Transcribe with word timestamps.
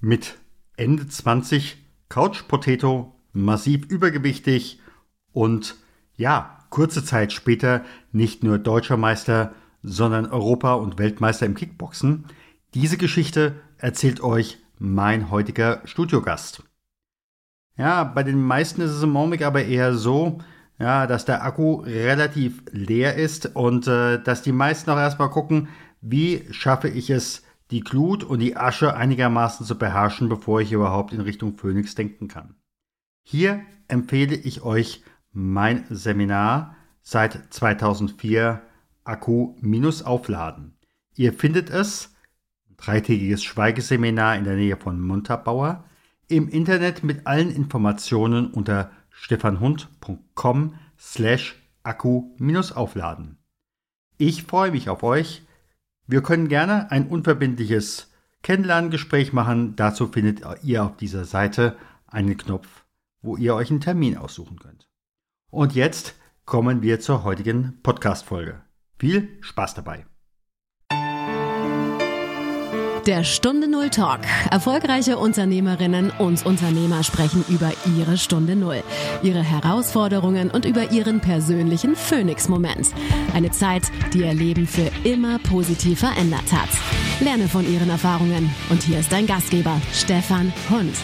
Mit 0.00 0.38
Ende 0.76 1.08
20, 1.08 1.78
Couch 2.08 2.46
Potato, 2.48 3.14
massiv 3.32 3.86
übergewichtig 3.86 4.80
und 5.32 5.76
ja, 6.16 6.58
kurze 6.70 7.04
Zeit 7.04 7.32
später 7.32 7.84
nicht 8.12 8.42
nur 8.42 8.58
deutscher 8.58 8.96
Meister, 8.96 9.54
sondern 9.82 10.26
Europa- 10.26 10.74
und 10.74 10.98
Weltmeister 10.98 11.46
im 11.46 11.54
Kickboxen. 11.54 12.26
Diese 12.74 12.98
Geschichte 12.98 13.54
erzählt 13.78 14.20
euch 14.20 14.58
mein 14.78 15.30
heutiger 15.30 15.80
Studiogast. 15.84 16.62
Ja, 17.78 18.04
bei 18.04 18.22
den 18.22 18.42
meisten 18.42 18.80
ist 18.80 18.90
es 18.90 19.02
im 19.02 19.16
Augenblick 19.16 19.42
aber 19.42 19.64
eher 19.64 19.94
so, 19.94 20.38
ja, 20.78 21.06
dass 21.06 21.24
der 21.24 21.44
Akku 21.44 21.76
relativ 21.80 22.62
leer 22.70 23.14
ist 23.14 23.54
und 23.54 23.86
äh, 23.86 24.22
dass 24.22 24.42
die 24.42 24.52
meisten 24.52 24.90
auch 24.90 24.98
erstmal 24.98 25.30
gucken, 25.30 25.68
wie 26.00 26.46
schaffe 26.50 26.88
ich 26.88 27.10
es, 27.10 27.42
die 27.70 27.80
Glut 27.80 28.22
und 28.24 28.38
die 28.38 28.56
Asche 28.56 28.94
einigermaßen 28.94 29.66
zu 29.66 29.76
beherrschen, 29.76 30.28
bevor 30.28 30.60
ich 30.60 30.72
überhaupt 30.72 31.12
in 31.12 31.20
Richtung 31.20 31.56
Phoenix 31.56 31.94
denken 31.94 32.28
kann. 32.28 32.54
Hier 33.22 33.62
empfehle 33.88 34.36
ich 34.36 34.62
euch 34.62 35.02
mein 35.32 35.84
Seminar 35.90 36.76
seit 37.02 37.52
2004 37.52 38.62
Akku 39.04 39.54
minus 39.60 40.02
aufladen. 40.02 40.76
Ihr 41.14 41.32
findet 41.32 41.70
es, 41.70 42.14
dreitägiges 42.76 43.42
Schweigeseminar 43.42 44.36
in 44.36 44.44
der 44.44 44.56
Nähe 44.56 44.76
von 44.76 45.00
Montabaur, 45.00 45.84
im 46.28 46.48
Internet 46.48 47.04
mit 47.04 47.26
allen 47.26 47.50
Informationen 47.50 48.50
unter 48.50 48.90
stefanhund.com 49.10 50.74
slash 50.98 51.56
Akku 51.82 52.34
minus 52.38 52.72
aufladen. 52.72 53.38
Ich 54.18 54.42
freue 54.42 54.72
mich 54.72 54.88
auf 54.88 55.02
euch 55.02 55.45
wir 56.06 56.22
können 56.22 56.48
gerne 56.48 56.90
ein 56.90 57.08
unverbindliches 57.08 58.12
Kennenlerngespräch 58.42 59.32
machen. 59.32 59.74
Dazu 59.76 60.06
findet 60.06 60.42
ihr 60.62 60.84
auf 60.84 60.96
dieser 60.96 61.24
Seite 61.24 61.76
einen 62.06 62.36
Knopf, 62.36 62.84
wo 63.22 63.36
ihr 63.36 63.54
euch 63.54 63.70
einen 63.70 63.80
Termin 63.80 64.16
aussuchen 64.16 64.58
könnt. 64.58 64.88
Und 65.50 65.74
jetzt 65.74 66.14
kommen 66.44 66.82
wir 66.82 67.00
zur 67.00 67.24
heutigen 67.24 67.80
Podcast-Folge. 67.82 68.62
Viel 68.98 69.36
Spaß 69.40 69.74
dabei! 69.74 70.06
Der 73.06 73.22
Stunde 73.22 73.70
Null 73.70 73.88
Talk. 73.90 74.22
Erfolgreiche 74.50 75.16
Unternehmerinnen 75.16 76.10
und 76.18 76.44
Unternehmer 76.44 77.04
sprechen 77.04 77.44
über 77.48 77.70
ihre 77.96 78.16
Stunde 78.16 78.56
Null, 78.56 78.82
ihre 79.22 79.44
Herausforderungen 79.44 80.50
und 80.50 80.64
über 80.64 80.90
ihren 80.90 81.20
persönlichen 81.20 81.94
Phoenix-Moment. 81.94 82.92
Eine 83.32 83.52
Zeit, 83.52 83.92
die 84.12 84.22
ihr 84.22 84.34
Leben 84.34 84.66
für 84.66 84.90
immer 85.08 85.38
positiv 85.38 86.00
verändert 86.00 86.52
hat. 86.52 86.68
Lerne 87.20 87.46
von 87.46 87.64
ihren 87.72 87.90
Erfahrungen. 87.90 88.50
Und 88.70 88.82
hier 88.82 88.98
ist 88.98 89.12
dein 89.12 89.28
Gastgeber, 89.28 89.80
Stefan 89.92 90.52
Hund. 90.68 90.96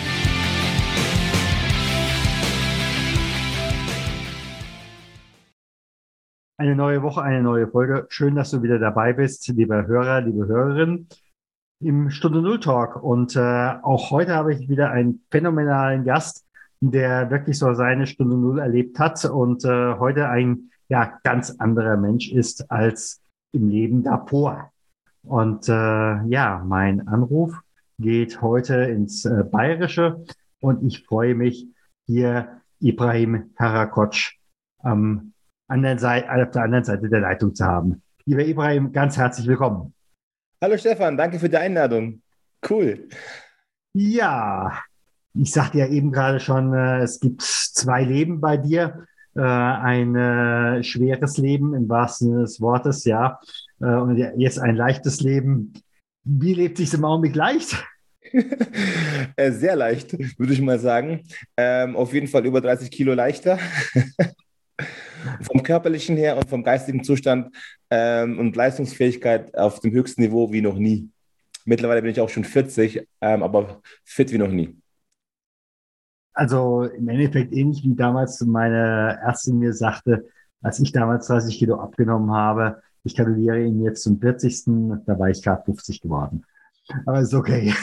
Eine 6.57 6.75
neue 6.75 7.01
Woche, 7.05 7.23
eine 7.23 7.45
neue 7.45 7.69
Folge. 7.69 8.07
Schön, 8.09 8.35
dass 8.35 8.51
du 8.51 8.61
wieder 8.61 8.81
dabei 8.81 9.13
bist, 9.13 9.47
lieber 9.47 9.87
Hörer, 9.87 10.21
liebe 10.23 10.49
Hörerin 10.49 11.07
im 11.83 12.11
Stunde 12.11 12.41
Null 12.41 12.61
Talk. 12.61 13.03
Und 13.03 13.37
äh, 13.37 13.75
auch 13.83 14.11
heute 14.11 14.35
habe 14.35 14.55
ich 14.55 14.69
wieder 14.69 14.91
einen 14.91 15.23
phänomenalen 15.31 16.05
Gast, 16.05 16.47
der 16.81 17.31
wirklich 17.31 17.59
so 17.59 17.75
seine 17.75 18.07
Stunde 18.07 18.37
Null 18.37 18.59
erlebt 18.59 18.99
hat 18.99 19.25
und 19.25 19.65
äh, 19.65 19.95
heute 19.99 20.29
ein 20.29 20.71
ja, 20.89 21.19
ganz 21.23 21.57
anderer 21.59 21.97
Mensch 21.97 22.31
ist 22.31 22.71
als 22.71 23.21
im 23.53 23.69
Leben 23.69 24.03
davor. 24.03 24.71
Und 25.23 25.69
äh, 25.69 25.73
ja, 25.73 26.63
mein 26.67 27.07
Anruf 27.07 27.61
geht 27.99 28.43
heute 28.43 28.75
ins 28.75 29.25
äh, 29.25 29.45
Bayerische 29.45 30.25
und 30.61 30.83
ich 30.83 31.05
freue 31.05 31.35
mich, 31.35 31.67
hier 32.07 32.61
Ibrahim 32.81 33.55
Karakotsch 33.57 34.39
am 34.83 35.33
anderen 35.69 35.99
Seite, 35.99 36.31
auf 36.31 36.51
der 36.51 36.63
anderen 36.63 36.85
Seite 36.85 37.09
der 37.09 37.21
Leitung 37.21 37.55
zu 37.55 37.65
haben. 37.65 38.03
Lieber 38.25 38.45
Ibrahim, 38.45 38.93
ganz 38.93 39.17
herzlich 39.17 39.47
willkommen. 39.47 39.95
Hallo 40.63 40.77
Stefan, 40.77 41.17
danke 41.17 41.41
für 41.41 41.49
die 41.49 41.57
Einladung. 41.57 42.23
Cool. 42.71 43.09
Ja, 43.95 44.79
ich 45.35 45.51
sagte 45.51 45.79
ja 45.79 45.89
eben 45.89 46.13
gerade 46.13 46.39
schon, 46.39 46.73
äh, 46.73 47.01
es 47.01 47.19
gibt 47.19 47.43
zwei 47.43 48.05
Leben 48.05 48.41
bei 48.41 48.59
dir. 48.59 49.05
Äh, 49.35 49.41
ein 49.41 50.15
äh, 50.15 50.85
schweres 50.85 51.37
Leben 51.39 51.75
im 51.75 51.89
wahrsten 51.89 52.29
Sinne 52.29 52.43
des 52.43 52.61
Wortes, 52.61 53.05
ja. 53.05 53.41
und 53.81 54.17
jetzt 54.37 54.61
ein 54.61 54.77
leichtes 54.77 55.21
Leben. 55.21 55.73
Wie 56.23 56.55
lebt 56.55 56.77
sich 56.77 56.95
im 56.95 57.05
Augenblick 57.05 57.35
leicht? 57.35 57.85
Sehr 59.37 59.75
leicht, 59.75 60.17
würde 60.39 60.53
ich 60.53 60.61
mal 60.61 60.79
sagen. 60.79 61.25
Ähm, 61.57 61.97
auf 61.97 62.15
jeden 62.15 62.29
Fall 62.29 62.47
über 62.47 62.61
30 62.61 62.89
Kilo 62.89 63.15
leichter. 63.15 63.59
vom 65.43 65.63
körperlichen 65.63 66.17
her 66.17 66.37
und 66.37 66.49
vom 66.49 66.63
geistigen 66.65 67.05
Zustand 67.05 67.55
ähm, 67.91 68.39
und 68.39 68.57
Leistungsfähigkeit 68.57 69.57
auf 69.57 69.81
dem 69.81 69.93
höchsten 69.93 70.23
Niveau 70.23 70.53
wie 70.53 70.61
noch 70.61 70.77
nie. 70.77 71.11
Mittlerweile 71.65 72.03
bin 72.03 72.11
ich 72.11 72.21
auch 72.21 72.29
schon 72.29 72.45
40, 72.45 73.07
ähm, 73.21 73.43
aber 73.43 73.81
fit 74.05 74.33
wie 74.33 74.39
noch 74.39 74.49
nie. 74.49 74.77
Also 76.35 76.85
im 76.85 77.09
Endeffekt 77.09 77.53
ähnlich 77.53 77.83
wie 77.85 77.95
damals 77.95 78.41
meine 78.41 79.19
Ärztin 79.23 79.59
mir 79.59 79.75
sagte, 79.75 80.25
als 80.63 80.81
ich 80.81 80.93
damals 80.93 81.27
30 81.27 81.59
Kilo 81.59 81.79
abgenommen 81.81 82.31
habe, 82.33 82.83
ich 83.05 83.17
kalkuliere 83.17 83.63
ihn 83.63 83.83
jetzt 83.83 84.03
zum 84.03 84.21
40. 84.21 84.65
Da 85.07 85.19
war 85.19 85.29
ich 85.29 85.43
gerade 85.43 85.65
50 85.65 86.01
geworden. 86.01 86.45
Aber 87.05 87.21
ist 87.21 87.35
okay. 87.35 87.75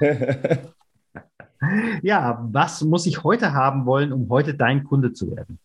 ja, 2.02 2.46
was 2.50 2.82
muss 2.82 3.06
ich 3.06 3.22
heute 3.22 3.52
haben 3.52 3.86
wollen, 3.86 4.12
um 4.12 4.28
heute 4.28 4.54
dein 4.54 4.84
Kunde 4.84 5.12
zu 5.12 5.34
werden? 5.34 5.58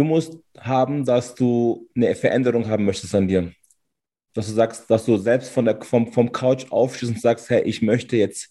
Du 0.00 0.04
musst 0.04 0.38
haben, 0.58 1.04
dass 1.04 1.34
du 1.34 1.86
eine 1.94 2.14
Veränderung 2.14 2.66
haben 2.66 2.86
möchtest 2.86 3.14
an 3.14 3.28
dir. 3.28 3.52
Dass 4.32 4.46
du 4.46 4.54
sagst, 4.54 4.90
dass 4.90 5.04
du 5.04 5.18
selbst 5.18 5.50
von 5.50 5.66
der, 5.66 5.78
vom, 5.82 6.10
vom 6.10 6.32
Couch 6.32 6.72
aufstehst 6.72 7.12
und 7.12 7.20
sagst, 7.20 7.50
hey, 7.50 7.64
ich 7.64 7.82
möchte 7.82 8.16
jetzt 8.16 8.50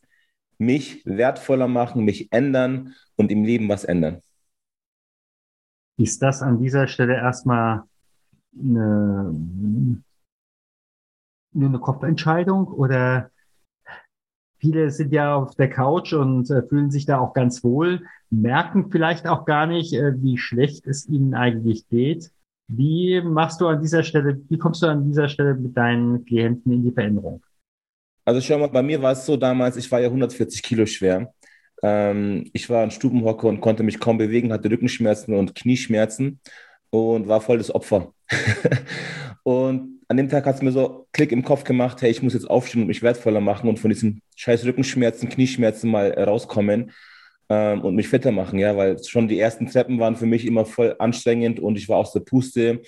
mich 0.60 1.04
wertvoller 1.08 1.68
machen, 1.68 2.06
mich 2.06 2.32
ändern 2.32 2.94
und 3.16 3.32
im 3.32 3.44
Leben 3.46 3.68
was 3.68 3.84
ändern. 3.84 4.22
Ist 5.98 6.22
das 6.22 6.44
an 6.44 6.60
dieser 6.60 6.88
Stelle 6.88 7.16
erstmal 7.16 7.82
eine, 8.56 9.34
nur 11.54 11.70
eine 11.70 11.80
Kopfentscheidung 11.80 12.68
oder 12.68 13.32
viele 14.60 14.92
sind 14.92 15.12
ja 15.14 15.34
auf 15.34 15.56
der 15.56 15.72
Couch 15.72 16.14
und 16.14 16.48
äh, 16.52 16.62
fühlen 16.62 16.92
sich 16.92 17.08
da 17.08 17.18
auch 17.18 17.34
ganz 17.34 17.64
wohl 17.64 18.06
merken 18.30 18.90
vielleicht 18.92 19.28
auch 19.28 19.46
gar 19.46 19.66
nicht, 19.66 19.94
äh, 19.94 20.14
wie 20.22 20.38
schlecht 20.38 20.88
es 20.88 21.08
ihnen 21.08 21.34
eigentlich 21.34 21.88
geht. 21.88 22.32
Wie 22.68 23.22
machst 23.22 23.62
du 23.62 23.68
an 23.68 23.82
dieser 23.82 24.04
Stelle, 24.04 24.40
wie 24.48 24.58
kommst 24.58 24.84
du 24.84 24.88
an 24.88 25.06
dieser 25.06 25.28
Stelle 25.28 25.56
mit 25.56 25.76
deinen 25.76 26.24
Klienten 26.26 26.72
in 26.72 26.84
die 26.84 26.92
Veränderung? 26.92 27.44
Also 28.26 28.42
schau 28.42 28.60
mal, 28.60 28.68
bei 28.68 28.84
mir 28.84 29.02
war 29.02 29.14
es 29.14 29.26
so 29.26 29.38
damals, 29.38 29.76
ich 29.76 29.92
war 29.92 30.00
ja 30.00 30.08
140 30.08 30.62
Kilo 30.62 30.86
schwer. 30.86 31.34
Ähm, 31.82 32.50
ich 32.54 32.70
war 32.70 32.84
ein 32.84 32.92
Stubenhocker 32.92 33.48
und 33.48 33.62
konnte 33.62 33.82
mich 33.82 34.00
kaum 34.00 34.20
bewegen, 34.20 34.54
hatte 34.54 34.70
Rückenschmerzen 34.70 35.34
und 35.34 35.56
Knieschmerzen 35.56 36.40
und 36.92 37.28
war 37.28 37.42
voll 37.42 37.58
das 37.58 37.74
Opfer. 37.74 38.14
und 39.44 40.00
an 40.08 40.18
dem 40.18 40.30
Tag 40.30 40.46
hat 40.46 40.56
es 40.56 40.62
mir 40.62 40.72
so 40.72 41.08
Klick 41.12 41.32
im 41.32 41.44
Kopf 41.44 41.64
gemacht, 41.64 42.02
hey, 42.02 42.12
ich 42.12 42.22
muss 42.22 42.34
jetzt 42.34 42.50
aufstehen 42.50 42.82
und 42.82 42.88
mich 42.88 43.02
wertvoller 43.02 43.42
machen 43.42 43.68
und 43.68 43.80
von 43.80 43.90
diesen 43.90 44.22
scheiß 44.36 44.66
Rückenschmerzen, 44.66 45.30
Knieschmerzen 45.30 45.90
mal 45.90 46.12
rauskommen 46.12 46.92
ähm, 47.50 47.82
und 47.82 47.96
mich 47.96 48.08
fitter 48.08 48.32
machen, 48.32 48.60
ja, 48.60 48.78
weil 48.78 49.04
schon 49.04 49.28
die 49.28 49.40
ersten 49.40 49.68
Treppen 49.68 50.00
waren 50.00 50.16
für 50.16 50.28
mich 50.28 50.46
immer 50.46 50.66
voll 50.66 50.96
anstrengend 51.00 51.60
und 51.60 51.78
ich 51.78 51.90
war 51.90 51.98
aus 51.98 52.14
der 52.14 52.22
Puste. 52.22 52.82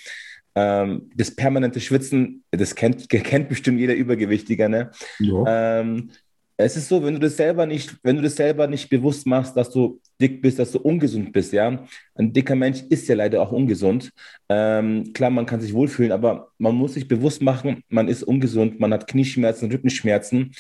Ähm, 0.54 1.10
das 1.16 1.32
permanente 1.32 1.80
Schwitzen, 1.80 2.44
das 2.52 2.76
kennt, 2.76 3.10
kennt 3.10 3.50
bestimmt 3.50 3.80
jeder 3.80 3.96
Übergewichtiger, 3.96 4.70
ne? 4.70 4.92
Ja. 5.20 5.80
Ähm, 5.80 6.12
es 6.58 6.78
ist 6.78 6.90
so, 6.90 7.04
wenn 7.04 7.16
du 7.16 7.20
das 7.20 7.38
selber 7.38 7.66
nicht, 7.66 7.98
wenn 8.04 8.18
du 8.18 8.22
das 8.22 8.36
selber 8.36 8.68
nicht 8.68 8.90
bewusst 8.90 9.26
machst, 9.26 9.58
dass 9.58 9.72
du 9.72 10.00
dick 10.20 10.44
bist, 10.44 10.60
dass 10.60 10.72
du 10.72 10.80
ungesund 10.80 11.34
bist, 11.34 11.54
ja. 11.54 11.84
Ein 12.14 12.34
dicker 12.34 12.56
Mensch 12.56 12.84
ist 12.90 13.08
ja 13.08 13.16
leider 13.16 13.42
auch 13.42 13.52
ungesund. 13.52 14.12
Ähm, 14.48 15.12
klar, 15.14 15.32
man 15.32 15.48
kann 15.48 15.62
sich 15.62 15.74
wohlfühlen, 15.74 16.12
aber 16.12 16.52
man 16.60 16.76
muss 16.76 16.94
sich 16.94 17.08
bewusst 17.08 17.42
machen, 17.42 17.84
man 17.90 18.08
ist 18.08 18.22
ungesund, 18.22 18.80
man 18.80 18.94
hat 18.94 19.08
Knieschmerzen, 19.08 19.72
Rückenschmerzen 19.72 20.52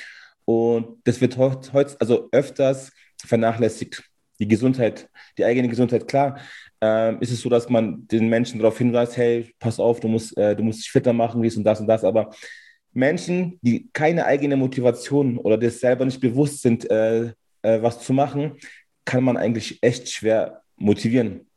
und 0.46 0.98
das 1.04 1.22
wird 1.22 1.38
heute, 1.38 1.96
also 2.00 2.30
öfters 2.32 2.92
vernachlässigt. 3.28 4.04
Die 4.40 4.48
Gesundheit, 4.48 5.10
die 5.38 5.46
eigene 5.46 5.68
Gesundheit, 5.68 6.08
klar, 6.08 6.40
äh, 6.84 7.16
ist 7.20 7.32
es 7.32 7.42
so, 7.42 7.50
dass 7.50 7.70
man 7.70 8.08
den 8.08 8.28
Menschen 8.28 8.60
darauf 8.60 8.78
hinweist, 8.78 9.18
hey, 9.18 9.54
pass 9.60 9.80
auf, 9.80 10.00
du 10.00 10.08
musst, 10.08 10.36
äh, 10.38 10.56
du 10.56 10.64
musst 10.64 10.80
dich 10.80 10.92
fitter 10.92 11.14
machen, 11.14 11.42
dies 11.44 11.58
und 11.58 11.64
das 11.64 11.80
und 11.80 11.88
das, 11.88 12.04
aber 12.04 12.32
Menschen, 12.94 13.60
die 13.62 13.90
keine 13.94 14.26
eigene 14.26 14.58
Motivation 14.58 15.38
oder 15.38 15.58
das 15.58 15.80
selber 15.80 16.06
nicht 16.06 16.20
bewusst 16.20 16.62
sind, 16.62 16.90
äh, 16.90 17.34
äh, 17.62 17.82
was 17.82 18.02
zu 18.02 18.14
machen, 18.14 18.58
kann 19.06 19.24
man 19.24 19.38
eigentlich 19.38 19.80
echt 19.82 20.10
schwer 20.10 20.62
motivieren. 20.76 21.48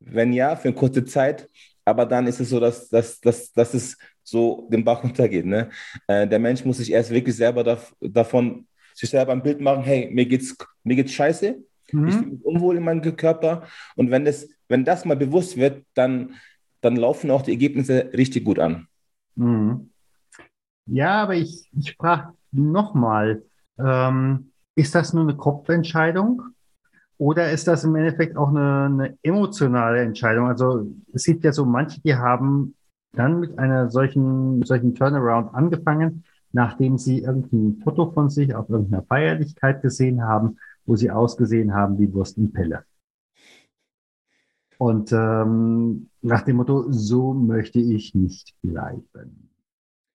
Wenn 0.00 0.32
ja, 0.32 0.56
für 0.56 0.68
eine 0.68 0.76
kurze 0.76 1.04
Zeit, 1.04 1.48
aber 1.84 2.06
dann 2.06 2.26
ist 2.26 2.40
es 2.40 2.50
so, 2.50 2.60
dass, 2.60 2.88
dass, 2.88 3.20
dass, 3.20 3.52
dass 3.52 3.74
es 3.74 3.96
so 4.22 4.68
den 4.70 4.84
Bach 4.84 5.02
runtergeht. 5.02 5.46
Ne? 5.46 5.70
Äh, 6.06 6.26
der 6.26 6.38
Mensch 6.38 6.64
muss 6.64 6.78
sich 6.78 6.92
erst 6.92 7.10
wirklich 7.10 7.36
selber 7.36 7.64
da, 7.64 7.78
davon 8.00 8.66
sich 8.96 9.10
selber 9.10 9.32
ein 9.32 9.42
Bild 9.42 9.60
machen, 9.60 9.84
hey, 9.84 10.10
mir 10.12 10.26
geht's, 10.26 10.56
mir 10.84 10.96
geht's 10.96 11.12
scheiße, 11.12 11.62
mhm. 11.92 12.08
ich 12.08 12.14
fühle 12.14 12.26
mich 12.26 12.44
unwohl 12.44 12.76
in 12.76 12.84
meinem 12.84 13.16
Körper. 13.16 13.64
Und 13.94 14.10
wenn 14.10 14.24
das, 14.24 14.48
wenn 14.68 14.84
das 14.84 15.04
mal 15.04 15.16
bewusst 15.16 15.56
wird, 15.56 15.84
dann, 15.94 16.34
dann 16.80 16.96
laufen 16.96 17.30
auch 17.30 17.42
die 17.42 17.52
Ergebnisse 17.52 18.10
richtig 18.14 18.44
gut 18.44 18.58
an. 18.58 18.88
Mhm. 19.34 19.90
Ja, 20.86 21.22
aber 21.22 21.34
ich, 21.34 21.68
ich 21.78 21.94
frage 21.96 22.32
nochmal, 22.52 23.42
ähm, 23.78 24.52
ist 24.76 24.94
das 24.94 25.12
nur 25.12 25.24
eine 25.24 25.36
Kopfentscheidung? 25.36 26.42
Oder 27.18 27.50
ist 27.50 27.66
das 27.66 27.84
im 27.84 27.96
Endeffekt 27.96 28.36
auch 28.36 28.48
eine, 28.48 28.84
eine 28.84 29.18
emotionale 29.22 30.00
Entscheidung? 30.00 30.48
Also 30.48 30.86
es 31.12 31.24
gibt 31.24 31.44
ja 31.44 31.52
so 31.52 31.64
manche, 31.64 32.00
die 32.02 32.14
haben 32.14 32.74
dann 33.12 33.40
mit 33.40 33.58
einer 33.58 33.90
solchen, 33.90 34.62
solchen 34.62 34.94
Turnaround 34.94 35.54
angefangen, 35.54 36.24
nachdem 36.56 36.96
sie 36.96 37.18
irgendein 37.18 37.82
Foto 37.84 38.10
von 38.12 38.30
sich 38.30 38.54
auf 38.54 38.70
irgendeiner 38.70 39.02
Feierlichkeit 39.02 39.82
gesehen 39.82 40.22
haben, 40.22 40.56
wo 40.86 40.96
sie 40.96 41.10
ausgesehen 41.10 41.74
haben 41.74 41.98
wie 41.98 42.10
Wurst 42.14 42.38
und 42.38 42.54
Pelle. 42.54 42.84
Und 44.78 45.12
ähm, 45.12 46.08
nach 46.22 46.42
dem 46.42 46.56
Motto, 46.56 46.90
so 46.90 47.34
möchte 47.34 47.78
ich 47.78 48.14
nicht 48.14 48.54
bleiben. 48.62 49.50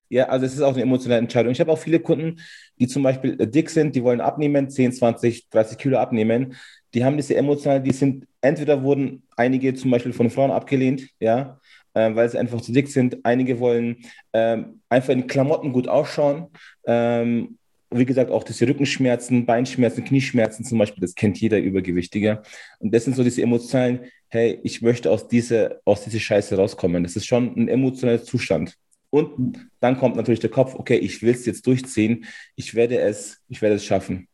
Ja, 0.10 0.30
also 0.30 0.48
es 0.48 0.56
ist 0.56 0.62
auch 0.62 0.74
eine 0.74 0.82
emotionale 0.82 1.22
Entscheidung. 1.22 1.52
Ich 1.52 1.60
habe 1.60 1.72
auch 1.72 1.78
viele 1.78 2.00
Kunden, 2.00 2.40
die 2.80 2.88
zum 2.88 3.04
Beispiel 3.04 3.38
dick 3.38 3.70
sind, 3.70 3.96
die 3.96 4.04
wollen 4.04 4.20
abnehmen, 4.20 4.68
10, 4.68 4.94
20, 4.94 5.48
30 5.48 5.78
Kilo 5.78 6.00
abnehmen. 6.00 6.56
Die 6.96 7.06
haben 7.06 7.18
diese 7.18 7.36
emotionale, 7.36 7.82
die 7.82 7.94
sind, 7.94 8.28
entweder 8.42 8.82
wurden 8.82 9.24
einige 9.38 9.76
zum 9.76 9.92
Beispiel 9.92 10.12
von 10.12 10.32
Frauen 10.32 10.52
abgelehnt, 10.52 11.08
ja, 11.20 11.61
äh, 11.94 12.14
weil 12.16 12.30
sie 12.30 12.38
einfach 12.38 12.62
zu 12.62 12.72
dick 12.72 12.88
sind. 12.88 13.26
Einige 13.26 13.60
wollen 13.60 13.98
ähm, 14.34 14.82
einfach 14.90 15.14
in 15.14 15.28
Klamotten 15.28 15.74
gut 15.74 15.88
ausschauen. 15.88 16.48
Ähm, 16.86 17.58
wie 17.94 18.06
gesagt, 18.06 18.32
auch 18.32 18.44
diese 18.44 18.68
Rückenschmerzen, 18.68 19.46
Beinschmerzen, 19.46 20.06
Knieschmerzen 20.06 20.64
zum 20.64 20.78
Beispiel, 20.78 21.02
das 21.02 21.14
kennt 21.14 21.40
jeder 21.40 21.60
Übergewichtige. 21.60 22.42
Und 22.80 22.94
das 22.94 23.04
sind 23.04 23.16
so 23.16 23.24
diese 23.24 23.42
emotionalen, 23.42 24.06
hey, 24.30 24.60
ich 24.64 24.82
möchte 24.82 25.12
aus 25.12 25.28
dieser, 25.28 25.82
aus 25.84 26.04
dieser 26.06 26.20
Scheiße 26.20 26.56
rauskommen. 26.56 27.04
Das 27.04 27.18
ist 27.18 27.26
schon 27.26 27.54
ein 27.56 27.68
emotionaler 27.68 28.24
Zustand. 28.24 28.78
Und 29.10 29.70
dann 29.82 29.98
kommt 29.98 30.16
natürlich 30.16 30.40
der 30.40 30.50
Kopf, 30.50 30.74
okay, 30.76 30.96
ich 30.96 31.22
will 31.22 31.32
es 31.32 31.46
jetzt 31.46 31.68
durchziehen, 31.68 32.26
ich 32.56 32.76
werde 32.76 32.98
es, 33.00 33.42
ich 33.50 33.62
werde 33.62 33.76
es 33.76 33.84
schaffen. 33.84 34.30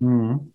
Mhm. 0.00 0.52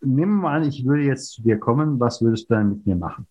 Wir 0.00 0.26
mal 0.26 0.56
an, 0.56 0.68
ich 0.68 0.84
würde 0.84 1.04
jetzt 1.04 1.30
zu 1.30 1.42
dir 1.42 1.58
kommen, 1.58 1.98
was 2.00 2.20
würdest 2.20 2.50
du 2.50 2.54
dann 2.54 2.70
mit 2.70 2.86
mir 2.86 2.96
machen? 2.96 3.26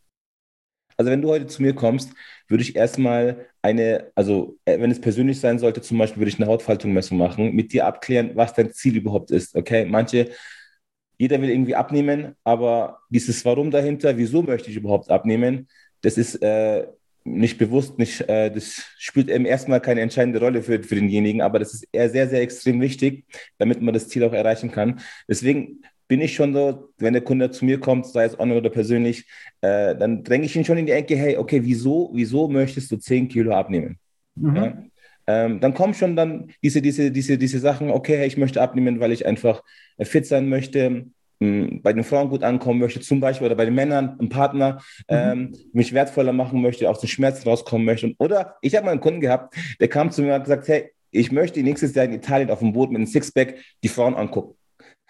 Also 1.05 1.11
wenn 1.13 1.21
du 1.21 1.29
heute 1.29 1.45
zu 1.45 1.61
mir 1.61 1.75
kommst, 1.75 2.13
würde 2.47 2.63
ich 2.63 2.75
erstmal 2.75 3.45
eine, 3.61 4.11
also 4.15 4.57
äh, 4.65 4.79
wenn 4.79 4.89
es 4.89 4.99
persönlich 4.99 5.39
sein 5.39 5.59
sollte, 5.59 5.83
zum 5.83 5.99
Beispiel 5.99 6.19
würde 6.19 6.29
ich 6.29 6.39
eine 6.39 6.47
Hautfaltungmessung 6.47 7.15
machen, 7.15 7.53
mit 7.53 7.73
dir 7.73 7.85
abklären, 7.85 8.31
was 8.33 8.55
dein 8.55 8.73
Ziel 8.73 8.97
überhaupt 8.97 9.29
ist. 9.29 9.55
Okay, 9.55 9.85
manche, 9.85 10.31
jeder 11.19 11.39
will 11.39 11.51
irgendwie 11.51 11.75
abnehmen, 11.75 12.33
aber 12.43 13.01
dieses 13.09 13.45
Warum 13.45 13.69
dahinter, 13.69 14.17
wieso 14.17 14.41
möchte 14.41 14.71
ich 14.71 14.77
überhaupt 14.77 15.11
abnehmen, 15.11 15.67
das 16.01 16.17
ist 16.17 16.41
äh, 16.41 16.87
nicht 17.23 17.59
bewusst, 17.59 17.99
nicht, 17.99 18.21
äh, 18.21 18.49
das 18.49 18.83
spielt 18.97 19.29
eben 19.29 19.45
erstmal 19.45 19.81
keine 19.81 20.01
entscheidende 20.01 20.39
Rolle 20.39 20.63
für, 20.63 20.81
für 20.81 20.95
denjenigen, 20.95 21.41
aber 21.41 21.59
das 21.59 21.75
ist 21.75 21.87
eher 21.91 22.09
sehr, 22.09 22.27
sehr 22.29 22.41
extrem 22.41 22.81
wichtig, 22.81 23.25
damit 23.59 23.79
man 23.79 23.93
das 23.93 24.07
Ziel 24.07 24.23
auch 24.23 24.33
erreichen 24.33 24.71
kann. 24.71 25.01
Deswegen 25.27 25.83
bin 26.07 26.21
ich 26.21 26.35
schon 26.35 26.53
so, 26.53 26.89
wenn 26.97 27.13
der 27.13 27.23
Kunde 27.23 27.51
zu 27.51 27.65
mir 27.65 27.79
kommt, 27.79 28.05
sei 28.05 28.25
es 28.25 28.39
online 28.39 28.59
oder 28.59 28.69
persönlich, 28.69 29.25
äh, 29.61 29.95
dann 29.95 30.23
dränge 30.23 30.45
ich 30.45 30.55
ihn 30.55 30.65
schon 30.65 30.77
in 30.77 30.85
die 30.85 30.91
Ecke, 30.91 31.15
hey, 31.15 31.37
okay, 31.37 31.61
wieso, 31.63 32.11
wieso 32.13 32.47
möchtest 32.47 32.91
du 32.91 32.97
10 32.97 33.27
Kilo 33.27 33.53
abnehmen? 33.53 33.97
Mhm. 34.35 34.55
Ja? 34.55 34.77
Ähm, 35.27 35.59
dann 35.59 35.73
kommen 35.73 35.93
schon 35.93 36.15
dann 36.15 36.51
diese, 36.61 36.81
diese, 36.81 37.11
diese, 37.11 37.37
diese 37.37 37.59
Sachen, 37.59 37.89
okay, 37.89 38.17
hey, 38.17 38.27
ich 38.27 38.37
möchte 38.37 38.61
abnehmen, 38.61 38.99
weil 38.99 39.11
ich 39.11 39.25
einfach 39.25 39.63
äh, 39.97 40.05
fit 40.05 40.27
sein 40.27 40.49
möchte, 40.49 41.07
mh, 41.39 41.79
bei 41.81 41.93
den 41.93 42.03
Frauen 42.03 42.29
gut 42.29 42.43
ankommen 42.43 42.79
möchte, 42.79 42.99
zum 42.99 43.19
Beispiel, 43.19 43.47
oder 43.47 43.55
bei 43.55 43.65
den 43.65 43.73
Männern, 43.73 44.17
ein 44.19 44.29
Partner, 44.29 44.81
mhm. 45.09 45.15
ähm, 45.15 45.55
mich 45.73 45.93
wertvoller 45.93 46.33
machen 46.33 46.61
möchte, 46.61 46.89
aus 46.89 46.99
den 46.99 47.09
Schmerzen 47.09 47.49
rauskommen 47.49 47.85
möchte. 47.85 48.13
Oder 48.19 48.57
ich 48.61 48.75
habe 48.75 48.85
mal 48.85 48.91
einen 48.91 49.01
Kunden 49.01 49.21
gehabt, 49.21 49.55
der 49.79 49.87
kam 49.87 50.11
zu 50.11 50.21
mir 50.21 50.27
und 50.27 50.33
hat 50.35 50.43
gesagt, 50.43 50.67
hey, 50.67 50.91
ich 51.09 51.31
möchte 51.31 51.63
nächstes 51.63 51.95
Jahr 51.95 52.05
in 52.05 52.13
Italien 52.13 52.51
auf 52.51 52.59
dem 52.59 52.73
Boot 52.73 52.89
mit 52.91 52.97
einem 52.97 53.07
Sixpack 53.07 53.55
die 53.83 53.87
Frauen 53.87 54.15
angucken. 54.15 54.55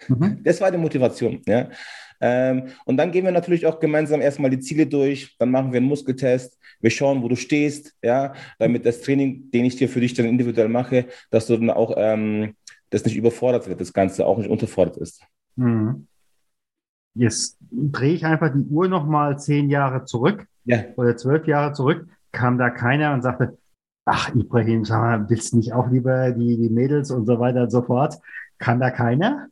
Mhm. 0.08 0.40
Das 0.44 0.60
war 0.60 0.70
die 0.70 0.78
Motivation. 0.78 1.42
Ja. 1.46 1.68
Ähm, 2.20 2.68
und 2.84 2.96
dann 2.96 3.12
gehen 3.12 3.24
wir 3.24 3.32
natürlich 3.32 3.66
auch 3.66 3.78
gemeinsam 3.78 4.20
erstmal 4.20 4.50
die 4.50 4.60
Ziele 4.60 4.86
durch, 4.86 5.36
dann 5.38 5.50
machen 5.50 5.72
wir 5.72 5.78
einen 5.78 5.88
Muskeltest, 5.88 6.58
wir 6.80 6.90
schauen, 6.90 7.22
wo 7.22 7.28
du 7.28 7.36
stehst, 7.36 7.94
ja, 8.02 8.34
damit 8.58 8.86
das 8.86 9.02
Training, 9.02 9.50
den 9.50 9.64
ich 9.64 9.76
dir 9.76 9.88
für 9.88 10.00
dich 10.00 10.14
dann 10.14 10.26
individuell 10.26 10.68
mache, 10.68 11.06
dass 11.30 11.46
du 11.46 11.56
dann 11.56 11.70
auch 11.70 11.94
ähm, 11.96 12.54
das 12.90 13.04
nicht 13.04 13.16
überfordert 13.16 13.68
wird, 13.68 13.80
das 13.80 13.92
Ganze 13.92 14.26
auch 14.26 14.38
nicht 14.38 14.48
unterfordert 14.48 14.96
ist. 14.96 15.22
Mhm. 15.56 16.06
Jetzt 17.14 17.58
drehe 17.70 18.14
ich 18.14 18.24
einfach 18.24 18.52
die 18.52 18.66
Uhr 18.70 18.88
nochmal 18.88 19.38
zehn 19.38 19.70
Jahre 19.70 20.04
zurück 20.04 20.46
ja. 20.64 20.84
oder 20.96 21.16
zwölf 21.16 21.46
Jahre 21.46 21.72
zurück, 21.72 22.06
kam 22.32 22.58
da 22.58 22.70
keiner 22.70 23.14
und 23.14 23.22
sagte, 23.22 23.56
ach 24.04 24.34
Ibrahim, 24.34 24.84
sag 24.84 25.00
mal, 25.00 25.30
willst 25.30 25.52
du 25.52 25.56
nicht 25.56 25.72
auch 25.72 25.90
lieber 25.90 26.30
die, 26.30 26.56
die 26.56 26.70
Mädels 26.70 27.10
und 27.10 27.26
so 27.26 27.40
weiter 27.40 27.62
und 27.62 27.70
so 27.70 27.82
fort? 27.82 28.18
Kann 28.58 28.80
da 28.80 28.90
keiner? 28.90 29.48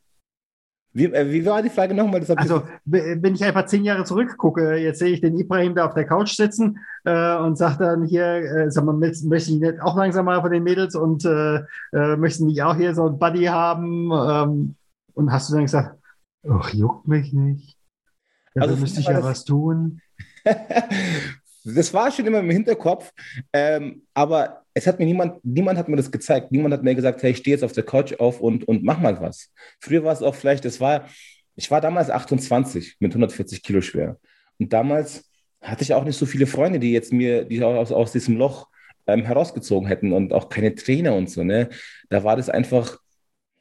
Wie, 0.94 1.06
äh, 1.06 1.30
wie 1.30 1.44
war 1.44 1.60
die 1.60 1.70
Frage 1.70 1.92
nochmal? 1.92 2.24
Also, 2.36 2.62
wenn 2.84 3.34
ich 3.34 3.44
einfach 3.44 3.66
zehn 3.66 3.82
Jahre 3.82 4.04
zurückgucke, 4.04 4.76
jetzt 4.76 5.00
sehe 5.00 5.10
ich 5.10 5.20
den 5.20 5.36
Ibrahim 5.36 5.74
da 5.74 5.86
auf 5.86 5.94
der 5.94 6.06
Couch 6.06 6.36
sitzen 6.36 6.78
äh, 7.04 7.36
und 7.36 7.58
sagt 7.58 7.80
dann 7.80 8.04
hier, 8.04 8.24
äh, 8.24 8.70
sag 8.70 8.84
mal, 8.84 8.92
möchte 8.92 9.26
ich 9.36 9.50
nicht 9.50 9.80
auch 9.82 9.96
langsam 9.96 10.26
mal 10.26 10.40
von 10.40 10.52
den 10.52 10.62
Mädels 10.62 10.94
und 10.94 11.24
äh, 11.24 11.62
äh, 11.92 12.16
möchten 12.16 12.48
die 12.48 12.62
auch 12.62 12.76
hier 12.76 12.94
so 12.94 13.08
ein 13.08 13.18
Buddy 13.18 13.46
haben? 13.46 14.12
Ähm, 14.12 14.76
und 15.14 15.32
hast 15.32 15.50
du 15.50 15.54
dann 15.54 15.64
gesagt, 15.64 15.98
ach, 16.48 16.72
juckt 16.72 17.08
mich 17.08 17.32
nicht. 17.32 17.76
Ja, 18.54 18.62
also, 18.62 18.76
müsste 18.76 19.00
ich 19.00 19.06
ja 19.08 19.20
was 19.20 19.44
tun. 19.44 20.00
das 21.64 21.92
war 21.92 22.12
schon 22.12 22.26
immer 22.26 22.38
im 22.38 22.50
Hinterkopf, 22.50 23.12
ähm, 23.52 24.02
aber 24.14 24.63
es 24.74 24.88
hat 24.88 24.98
mir 24.98 25.06
niemand, 25.06 25.44
niemand 25.44 25.78
hat 25.78 25.88
mir 25.88 25.96
das 25.96 26.10
gezeigt. 26.10 26.50
Niemand 26.50 26.74
hat 26.74 26.82
mir 26.82 26.94
gesagt, 26.96 27.22
hey, 27.22 27.30
ich 27.30 27.38
stehe 27.38 27.54
jetzt 27.54 27.62
auf 27.62 27.72
der 27.72 27.84
Couch 27.84 28.14
auf 28.18 28.40
und, 28.40 28.66
und 28.66 28.82
mach 28.82 28.98
mal 28.98 29.20
was. 29.20 29.52
Früher 29.78 30.02
war 30.02 30.12
es 30.12 30.22
auch 30.22 30.34
vielleicht, 30.34 30.64
das 30.64 30.80
war, 30.80 31.08
ich 31.54 31.70
war 31.70 31.80
damals 31.80 32.10
28 32.10 32.96
mit 32.98 33.12
140 33.12 33.62
Kilo 33.62 33.80
schwer. 33.80 34.18
Und 34.58 34.72
damals 34.72 35.30
hatte 35.62 35.84
ich 35.84 35.94
auch 35.94 36.04
nicht 36.04 36.18
so 36.18 36.26
viele 36.26 36.46
Freunde, 36.46 36.80
die 36.80 36.92
jetzt 36.92 37.12
mir, 37.12 37.44
die 37.44 37.62
aus, 37.62 37.92
aus 37.92 38.12
diesem 38.12 38.36
Loch 38.36 38.68
ähm, 39.06 39.24
herausgezogen 39.24 39.86
hätten 39.88 40.12
und 40.12 40.32
auch 40.32 40.48
keine 40.48 40.74
Trainer 40.74 41.14
und 41.14 41.30
so, 41.30 41.44
ne? 41.44 41.68
Da 42.10 42.24
war 42.24 42.36
das 42.36 42.50
einfach, 42.50 42.98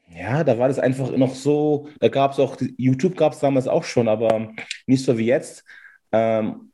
ja, 0.09 0.43
da 0.43 0.57
war 0.57 0.67
das 0.67 0.79
einfach 0.79 1.15
noch 1.15 1.35
so, 1.35 1.89
da 1.99 2.07
gab 2.07 2.31
es 2.31 2.39
auch, 2.39 2.57
YouTube 2.77 3.15
gab 3.17 3.33
es 3.33 3.39
damals 3.39 3.67
auch 3.67 3.83
schon, 3.83 4.07
aber 4.07 4.51
nicht 4.87 5.05
so 5.05 5.17
wie 5.17 5.25
jetzt. 5.25 5.63
Ähm, 6.11 6.71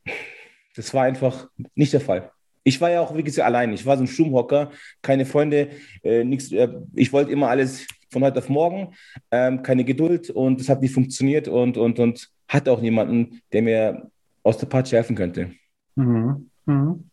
das 0.76 0.94
war 0.94 1.04
einfach 1.04 1.48
nicht 1.74 1.92
der 1.92 2.00
Fall 2.00 2.30
ich 2.62 2.80
war 2.80 2.90
ja 2.90 3.00
auch, 3.00 3.16
wie 3.16 3.22
gesagt, 3.22 3.46
allein. 3.46 3.72
Ich 3.72 3.86
war 3.86 3.96
so 3.96 4.04
ein 4.04 4.08
Stummhocker, 4.08 4.70
keine 5.02 5.24
Freunde, 5.24 5.70
äh, 6.02 6.24
nichts. 6.24 6.52
Äh, 6.52 6.68
ich 6.94 7.12
wollte 7.12 7.30
immer 7.30 7.48
alles 7.48 7.86
von 8.10 8.22
heute 8.22 8.38
auf 8.38 8.48
morgen, 8.48 8.94
ähm, 9.30 9.62
keine 9.62 9.84
Geduld 9.84 10.30
und 10.30 10.60
das 10.60 10.68
hat 10.68 10.82
nicht 10.82 10.94
funktioniert 10.94 11.48
und, 11.48 11.76
und, 11.76 11.98
und 11.98 12.30
hatte 12.48 12.72
auch 12.72 12.80
niemanden, 12.80 13.40
der 13.52 13.62
mir 13.62 14.10
aus 14.42 14.58
der 14.58 14.66
Party 14.66 14.90
helfen 14.90 15.16
könnte. 15.16 15.52
Mhm. 15.94 16.50
Mhm. 16.66 17.10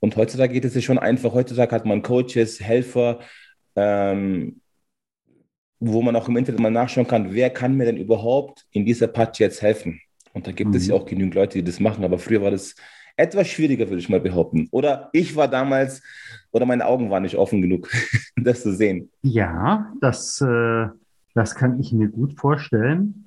Und 0.00 0.16
heutzutage 0.16 0.52
geht 0.52 0.64
es 0.64 0.74
ja 0.74 0.80
schon 0.80 0.98
einfach. 0.98 1.32
Heutzutage 1.32 1.74
hat 1.74 1.86
man 1.86 2.02
Coaches, 2.02 2.60
Helfer, 2.60 3.20
ähm, 3.74 4.60
wo 5.80 6.02
man 6.02 6.14
auch 6.14 6.28
im 6.28 6.36
Internet 6.36 6.60
mal 6.60 6.70
nachschauen 6.70 7.06
kann, 7.06 7.34
wer 7.34 7.50
kann 7.50 7.76
mir 7.76 7.86
denn 7.86 7.96
überhaupt 7.96 8.66
in 8.70 8.86
dieser 8.86 9.08
Party 9.08 9.42
jetzt 9.42 9.62
helfen? 9.62 10.00
Und 10.32 10.46
da 10.46 10.52
gibt 10.52 10.70
mhm. 10.70 10.76
es 10.76 10.86
ja 10.86 10.94
auch 10.94 11.06
genügend 11.06 11.34
Leute, 11.34 11.58
die 11.58 11.64
das 11.64 11.80
machen. 11.80 12.04
Aber 12.04 12.18
früher 12.18 12.42
war 12.42 12.50
das 12.50 12.74
etwas 13.16 13.48
schwieriger, 13.48 13.88
würde 13.88 13.98
ich 13.98 14.08
mal 14.08 14.20
behaupten. 14.20 14.68
Oder 14.70 15.10
ich 15.12 15.36
war 15.36 15.48
damals, 15.48 16.02
oder 16.52 16.66
meine 16.66 16.86
Augen 16.86 17.10
waren 17.10 17.22
nicht 17.22 17.36
offen 17.36 17.62
genug, 17.62 17.88
das 18.36 18.62
zu 18.62 18.74
sehen. 18.74 19.10
Ja, 19.22 19.92
das, 20.00 20.40
äh, 20.40 20.86
das 21.34 21.54
kann 21.54 21.80
ich 21.80 21.92
mir 21.92 22.08
gut 22.08 22.38
vorstellen. 22.38 23.26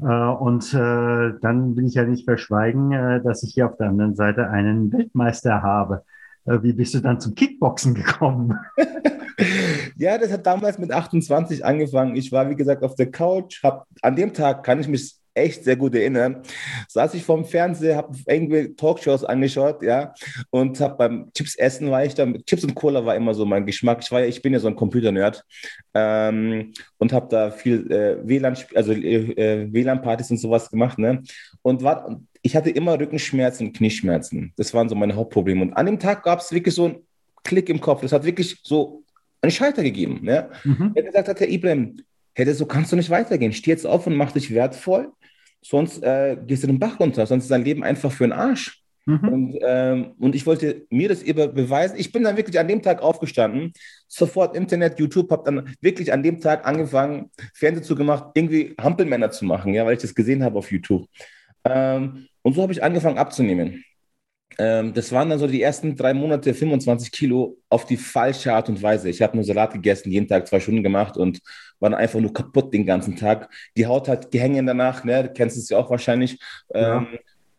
Äh, 0.00 0.04
und 0.04 0.72
äh, 0.72 1.32
dann 1.40 1.76
will 1.76 1.86
ich 1.86 1.94
ja 1.94 2.04
nicht 2.04 2.24
verschweigen, 2.24 2.92
äh, 2.92 3.22
dass 3.22 3.42
ich 3.42 3.54
hier 3.54 3.66
auf 3.66 3.76
der 3.76 3.88
anderen 3.88 4.14
Seite 4.14 4.48
einen 4.48 4.92
Weltmeister 4.92 5.62
habe. 5.62 6.04
Äh, 6.46 6.62
wie 6.62 6.72
bist 6.72 6.94
du 6.94 7.00
dann 7.00 7.20
zum 7.20 7.34
Kickboxen 7.34 7.94
gekommen? 7.94 8.58
ja, 9.96 10.16
das 10.16 10.32
hat 10.32 10.46
damals 10.46 10.78
mit 10.78 10.92
28 10.92 11.64
angefangen. 11.64 12.16
Ich 12.16 12.32
war, 12.32 12.48
wie 12.48 12.56
gesagt, 12.56 12.82
auf 12.82 12.94
der 12.94 13.10
Couch. 13.10 13.62
Hab, 13.62 13.86
an 14.00 14.16
dem 14.16 14.32
Tag 14.32 14.64
kann 14.64 14.80
ich 14.80 14.88
mich 14.88 15.19
echt 15.34 15.64
sehr 15.64 15.76
gut 15.76 15.94
erinnern, 15.94 16.42
saß 16.88 17.14
ich 17.14 17.24
vorm 17.24 17.44
Fernseher, 17.44 17.96
habe 17.96 18.16
irgendwie 18.26 18.74
Talkshows 18.74 19.24
angeschaut, 19.24 19.82
ja, 19.82 20.12
und 20.50 20.80
habe 20.80 20.96
beim 20.96 21.32
Chips 21.32 21.56
essen 21.56 21.90
war 21.90 22.04
ich 22.04 22.14
da, 22.14 22.26
Chips 22.46 22.64
und 22.64 22.74
Cola 22.74 23.04
war 23.04 23.16
immer 23.16 23.34
so 23.34 23.44
mein 23.44 23.66
Geschmack. 23.66 24.00
Ich 24.02 24.10
war 24.10 24.20
ja, 24.20 24.26
ich 24.26 24.42
bin 24.42 24.52
ja 24.52 24.58
so 24.58 24.68
ein 24.68 24.76
Computer-Nerd 24.76 25.44
ähm, 25.94 26.72
und 26.98 27.12
habe 27.12 27.28
da 27.30 27.50
viel 27.50 27.90
äh, 27.90 28.16
WLAN, 28.26 28.56
also 28.74 28.92
äh, 28.92 29.32
äh 29.32 29.72
WLAN-Partys 29.72 30.30
und 30.30 30.38
sowas 30.38 30.70
gemacht, 30.70 30.98
ne, 30.98 31.22
und 31.62 31.82
war, 31.82 32.20
ich 32.42 32.56
hatte 32.56 32.70
immer 32.70 32.98
Rückenschmerzen 32.98 33.68
und 33.68 33.76
Knieschmerzen. 33.76 34.52
Das 34.56 34.72
waren 34.74 34.88
so 34.88 34.94
meine 34.94 35.14
Hauptprobleme. 35.14 35.62
Und 35.62 35.74
an 35.74 35.86
dem 35.86 35.98
Tag 35.98 36.22
gab 36.22 36.40
es 36.40 36.52
wirklich 36.52 36.74
so 36.74 36.86
einen 36.86 36.96
Klick 37.44 37.68
im 37.68 37.80
Kopf. 37.80 38.00
Das 38.02 38.12
hat 38.12 38.24
wirklich 38.24 38.58
so 38.62 39.02
einen 39.42 39.50
Schalter 39.50 39.82
gegeben. 39.82 40.20
Ja? 40.22 40.48
Mhm. 40.64 40.92
Er 40.94 41.02
gesagt 41.02 41.28
hat, 41.28 41.40
Herr 41.40 41.48
Ibrahim, 41.48 41.96
hätte 42.34 42.54
so 42.54 42.66
kannst 42.66 42.92
du 42.92 42.96
nicht 42.96 43.10
weitergehen. 43.10 43.52
Steh 43.52 43.70
jetzt 43.70 43.86
auf 43.86 44.06
und 44.06 44.16
mach 44.16 44.32
dich 44.32 44.52
wertvoll, 44.52 45.08
sonst 45.62 46.02
äh, 46.02 46.36
gehst 46.46 46.62
du 46.62 46.66
den 46.66 46.78
Bach 46.78 46.98
runter, 47.00 47.26
sonst 47.26 47.44
ist 47.44 47.50
dein 47.50 47.64
Leben 47.64 47.84
einfach 47.84 48.12
für 48.12 48.24
den 48.24 48.32
Arsch. 48.32 48.82
Mhm. 49.06 49.28
Und, 49.28 49.58
ähm, 49.62 50.12
und 50.18 50.34
ich 50.34 50.46
wollte 50.46 50.86
mir 50.90 51.08
das 51.08 51.22
eben 51.22 51.54
beweisen. 51.54 51.96
Ich 51.98 52.12
bin 52.12 52.22
dann 52.22 52.36
wirklich 52.36 52.58
an 52.58 52.68
dem 52.68 52.82
Tag 52.82 53.02
aufgestanden, 53.02 53.72
sofort 54.06 54.56
Internet, 54.56 54.98
YouTube, 54.98 55.30
habe 55.30 55.44
dann 55.44 55.74
wirklich 55.80 56.12
an 56.12 56.22
dem 56.22 56.40
Tag 56.40 56.66
angefangen, 56.66 57.30
Fernsehen 57.54 57.84
zu 57.84 57.94
gemacht, 57.94 58.30
irgendwie 58.34 58.74
Hampelmänner 58.80 59.30
zu 59.30 59.44
machen, 59.44 59.74
ja, 59.74 59.84
weil 59.86 59.94
ich 59.94 60.02
das 60.02 60.14
gesehen 60.14 60.44
habe 60.44 60.58
auf 60.58 60.70
YouTube. 60.70 61.08
Ähm, 61.64 62.26
und 62.42 62.54
so 62.54 62.62
habe 62.62 62.72
ich 62.72 62.82
angefangen 62.82 63.18
abzunehmen. 63.18 63.84
Ähm, 64.58 64.92
das 64.92 65.12
waren 65.12 65.30
dann 65.30 65.38
so 65.38 65.46
die 65.46 65.62
ersten 65.62 65.96
drei 65.96 66.12
Monate 66.12 66.52
25 66.52 67.12
Kilo 67.12 67.56
auf 67.68 67.84
die 67.86 67.96
falsche 67.96 68.52
Art 68.52 68.68
und 68.68 68.82
Weise. 68.82 69.08
Ich 69.08 69.22
habe 69.22 69.36
nur 69.36 69.44
Salat 69.44 69.72
gegessen, 69.72 70.10
jeden 70.10 70.28
Tag 70.28 70.46
zwei 70.48 70.60
Stunden 70.60 70.82
gemacht 70.82 71.16
und 71.16 71.40
war 71.78 71.90
dann 71.90 71.98
einfach 71.98 72.20
nur 72.20 72.32
kaputt 72.32 72.72
den 72.74 72.84
ganzen 72.84 73.16
Tag. 73.16 73.48
Die 73.76 73.86
Haut 73.86 74.08
hat 74.08 74.30
gehängt 74.30 74.68
danach, 74.68 75.04
ne? 75.04 75.24
du 75.24 75.32
kennst 75.32 75.56
es 75.56 75.68
ja 75.68 75.78
auch 75.78 75.90
wahrscheinlich. 75.90 76.38
Ja. 76.74 76.98
Ähm, 76.98 77.06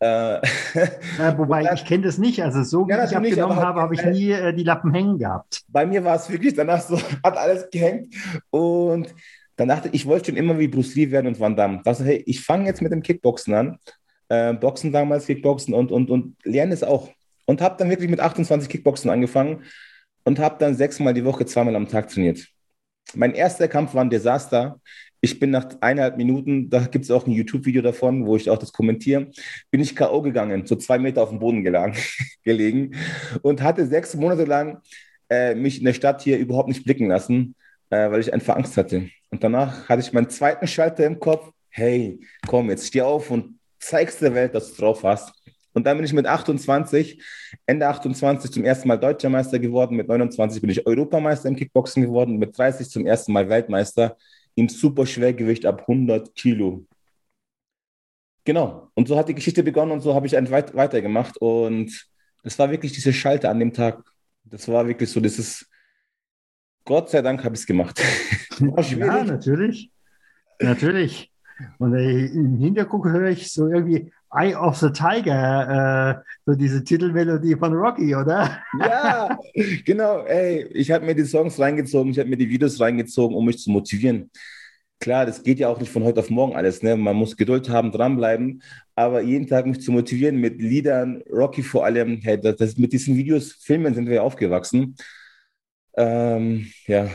äh, 0.02 0.42
ja, 1.20 1.38
wobei 1.38 1.64
ich 1.74 1.86
kenne 1.86 2.04
das 2.04 2.18
nicht. 2.18 2.42
Also 2.44 2.64
so 2.64 2.88
wie 2.88 2.92
ja, 2.92 3.06
ich 3.06 3.16
abgenommen 3.16 3.56
nicht, 3.56 3.66
habe, 3.66 3.82
habe 3.82 3.94
ich 3.96 4.04
nie 4.04 4.32
äh, 4.32 4.54
die 4.54 4.64
Lappen 4.64 4.94
hängen 4.94 5.18
gehabt. 5.18 5.62
Bei 5.68 5.86
mir 5.86 6.04
war 6.04 6.16
es 6.16 6.30
wirklich 6.30 6.54
danach 6.56 6.82
so, 6.82 6.98
hat 7.24 7.38
alles 7.38 7.70
gehängt 7.70 8.14
und 8.50 9.14
dann 9.56 9.68
dachte 9.68 9.90
ich, 9.90 9.94
ich 9.94 10.06
wollte 10.08 10.28
schon 10.28 10.38
immer 10.38 10.58
wie 10.58 10.68
Bruce 10.68 10.96
Lee 10.96 11.12
werden 11.12 11.28
und 11.28 11.40
Van 11.40 11.56
Damme. 11.56 11.82
Dachte, 11.84 12.04
hey, 12.04 12.24
ich 12.26 12.42
fange 12.42 12.66
jetzt 12.66 12.82
mit 12.82 12.92
dem 12.92 13.04
Kickboxen 13.04 13.54
an 13.54 13.78
äh, 14.32 14.54
Boxen 14.54 14.94
damals, 14.94 15.26
Kickboxen 15.26 15.74
und, 15.74 15.92
und, 15.92 16.10
und 16.10 16.38
lerne 16.46 16.74
es 16.74 16.84
auch. 16.84 17.10
Und 17.46 17.62
habe 17.62 17.76
dann 17.78 17.90
wirklich 17.90 18.10
mit 18.10 18.22
28 18.22 18.70
Kickboxen 18.70 19.12
angefangen 19.12 19.64
und 20.24 20.40
habe 20.40 20.56
dann 20.58 20.74
sechsmal 20.74 21.14
die 21.14 21.26
Woche, 21.26 21.46
zweimal 21.46 21.76
am 21.76 21.90
Tag 21.90 22.08
trainiert. 22.08 22.48
Mein 23.14 23.34
erster 23.34 23.68
Kampf 23.68 23.94
war 23.94 24.06
ein 24.06 24.10
Desaster. 24.10 24.80
Ich 25.20 25.38
bin 25.38 25.52
nach 25.52 25.68
eineinhalb 25.82 26.16
Minuten, 26.16 26.70
da 26.70 26.80
gibt 26.80 27.04
es 27.04 27.12
auch 27.12 27.28
ein 27.28 27.32
YouTube-Video 27.32 27.82
davon, 27.82 28.26
wo 28.26 28.38
ich 28.38 28.50
auch 28.50 28.58
das 28.58 28.72
kommentiere, 28.72 29.28
bin 29.70 29.82
ich 29.82 29.96
K.O. 29.96 30.22
gegangen, 30.22 30.66
so 30.66 30.76
zwei 30.78 30.98
Meter 30.98 31.22
auf 31.22 31.30
dem 31.30 31.40
Boden 31.40 31.64
gelang, 31.64 31.94
gelegen 32.44 32.96
und 33.42 33.62
hatte 33.62 33.86
sechs 33.86 34.16
Monate 34.16 34.46
lang 34.46 34.80
äh, 35.30 35.54
mich 35.56 35.80
in 35.80 35.86
der 35.86 35.94
Stadt 35.94 36.22
hier 36.22 36.40
überhaupt 36.40 36.70
nicht 36.70 36.86
blicken 36.86 37.08
lassen, 37.08 37.56
äh, 37.90 38.10
weil 38.10 38.22
ich 38.22 38.34
einfach 38.34 38.56
Angst 38.56 38.78
hatte. 38.78 39.10
Und 39.30 39.44
danach 39.44 39.90
hatte 39.90 40.02
ich 40.02 40.14
meinen 40.14 40.30
zweiten 40.30 40.68
Schalter 40.68 41.06
im 41.06 41.20
Kopf. 41.20 41.52
Hey, 41.70 42.20
komm, 42.48 42.70
jetzt 42.70 42.88
steh 42.88 43.02
auf 43.02 43.30
und 43.30 43.60
zeigst 43.82 44.22
der 44.22 44.34
Welt, 44.34 44.56
dass 44.56 44.74
du 44.74 44.82
drauf 44.82 45.04
hast. 45.04 45.34
Und 45.74 45.86
dann 45.86 45.98
bin 45.98 46.06
ich 46.06 46.14
mit 46.14 46.26
28, 46.26 47.22
Ende 47.66 47.88
28 47.88 48.52
zum 48.52 48.64
ersten 48.64 48.88
Mal 48.88 48.98
Deutscher 48.98 49.30
Meister 49.30 49.60
geworden, 49.60 49.96
mit 49.96 50.08
29 50.08 50.62
bin 50.62 50.70
ich 50.70 50.86
Europameister 50.86 51.48
im 51.48 51.56
Kickboxen 51.56 52.04
geworden, 52.04 52.38
mit 52.38 52.58
30 52.58 52.90
zum 52.90 53.06
ersten 53.06 53.32
Mal 53.32 53.48
Weltmeister 53.48 54.18
im 54.56 54.68
Superschwergewicht 54.68 55.66
ab 55.66 55.82
100 55.82 56.36
Kilo. 56.36 56.86
Genau, 58.44 58.90
und 58.96 59.08
so 59.08 59.18
hat 59.18 59.30
die 59.30 59.36
Geschichte 59.36 59.64
begonnen 59.64 59.92
und 59.92 60.02
so 60.02 60.14
habe 60.14 60.26
ich 60.26 60.34
weit 60.34 60.76
weitergemacht 60.76 61.38
und 61.38 62.10
das 62.44 62.58
war 62.58 62.72
wirklich 62.72 62.92
diese 62.92 63.14
Schalte 63.14 63.50
an 63.50 63.60
dem 63.60 63.72
Tag. 63.72 64.04
Das 64.44 64.68
war 64.68 64.88
wirklich 64.88 65.10
so, 65.10 65.20
das 65.20 65.38
ist, 65.38 65.70
Gott 66.84 67.10
sei 67.12 67.22
Dank 67.22 67.44
habe 67.44 67.56
ich 67.56 67.62
es 67.62 67.68
gemacht. 67.68 68.02
ja, 68.60 69.24
natürlich. 69.24 69.92
Natürlich. 70.60 71.31
Und 71.78 71.96
äh, 71.96 72.26
im 72.28 72.58
Hintergrund 72.58 73.06
höre 73.06 73.30
ich 73.30 73.52
so 73.52 73.68
irgendwie 73.68 74.12
Eye 74.34 74.56
of 74.56 74.78
the 74.78 74.92
Tiger, 74.92 76.22
äh, 76.24 76.32
so 76.46 76.56
diese 76.56 76.84
Titelmelodie 76.84 77.56
von 77.56 77.74
Rocky, 77.74 78.16
oder? 78.16 78.62
Ja, 78.80 79.38
genau. 79.86 80.24
Ey, 80.24 80.68
ich 80.74 80.90
habe 80.92 81.06
mir 81.06 81.16
die 81.16 81.26
Songs 81.26 81.60
reingezogen, 81.60 82.12
ich 82.12 82.20
habe 82.20 82.30
mir 82.30 82.38
die 82.38 82.50
Videos 82.50 82.80
reingezogen, 82.80 83.36
um 83.36 83.46
mich 83.46 83.60
zu 83.60 83.72
motivieren. 83.72 84.32
Klar, 85.02 85.26
das 85.26 85.42
geht 85.42 85.60
ja 85.60 85.68
auch 85.68 85.80
nicht 85.80 85.92
von 85.92 86.04
heute 86.04 86.20
auf 86.20 86.30
morgen 86.30 86.56
alles. 86.56 86.84
Ne? 86.84 86.96
Man 86.96 87.16
muss 87.16 87.36
Geduld 87.36 87.70
haben, 87.70 87.92
dranbleiben. 87.92 88.62
Aber 88.96 89.22
jeden 89.22 89.48
Tag 89.48 89.66
mich 89.66 89.82
zu 89.82 89.92
motivieren 89.92 90.38
mit 90.38 90.62
Liedern, 90.62 91.24
Rocky 91.32 91.64
vor 91.64 91.86
allem, 91.86 92.20
hey, 92.22 92.40
das, 92.40 92.56
das, 92.58 92.78
mit 92.78 92.94
diesen 92.94 93.16
Videos, 93.16 93.54
Filmen 93.54 93.96
sind 93.96 94.08
wir 94.08 94.24
aufgewachsen. 94.24 94.96
Ähm, 95.98 96.68
ja, 96.86 97.10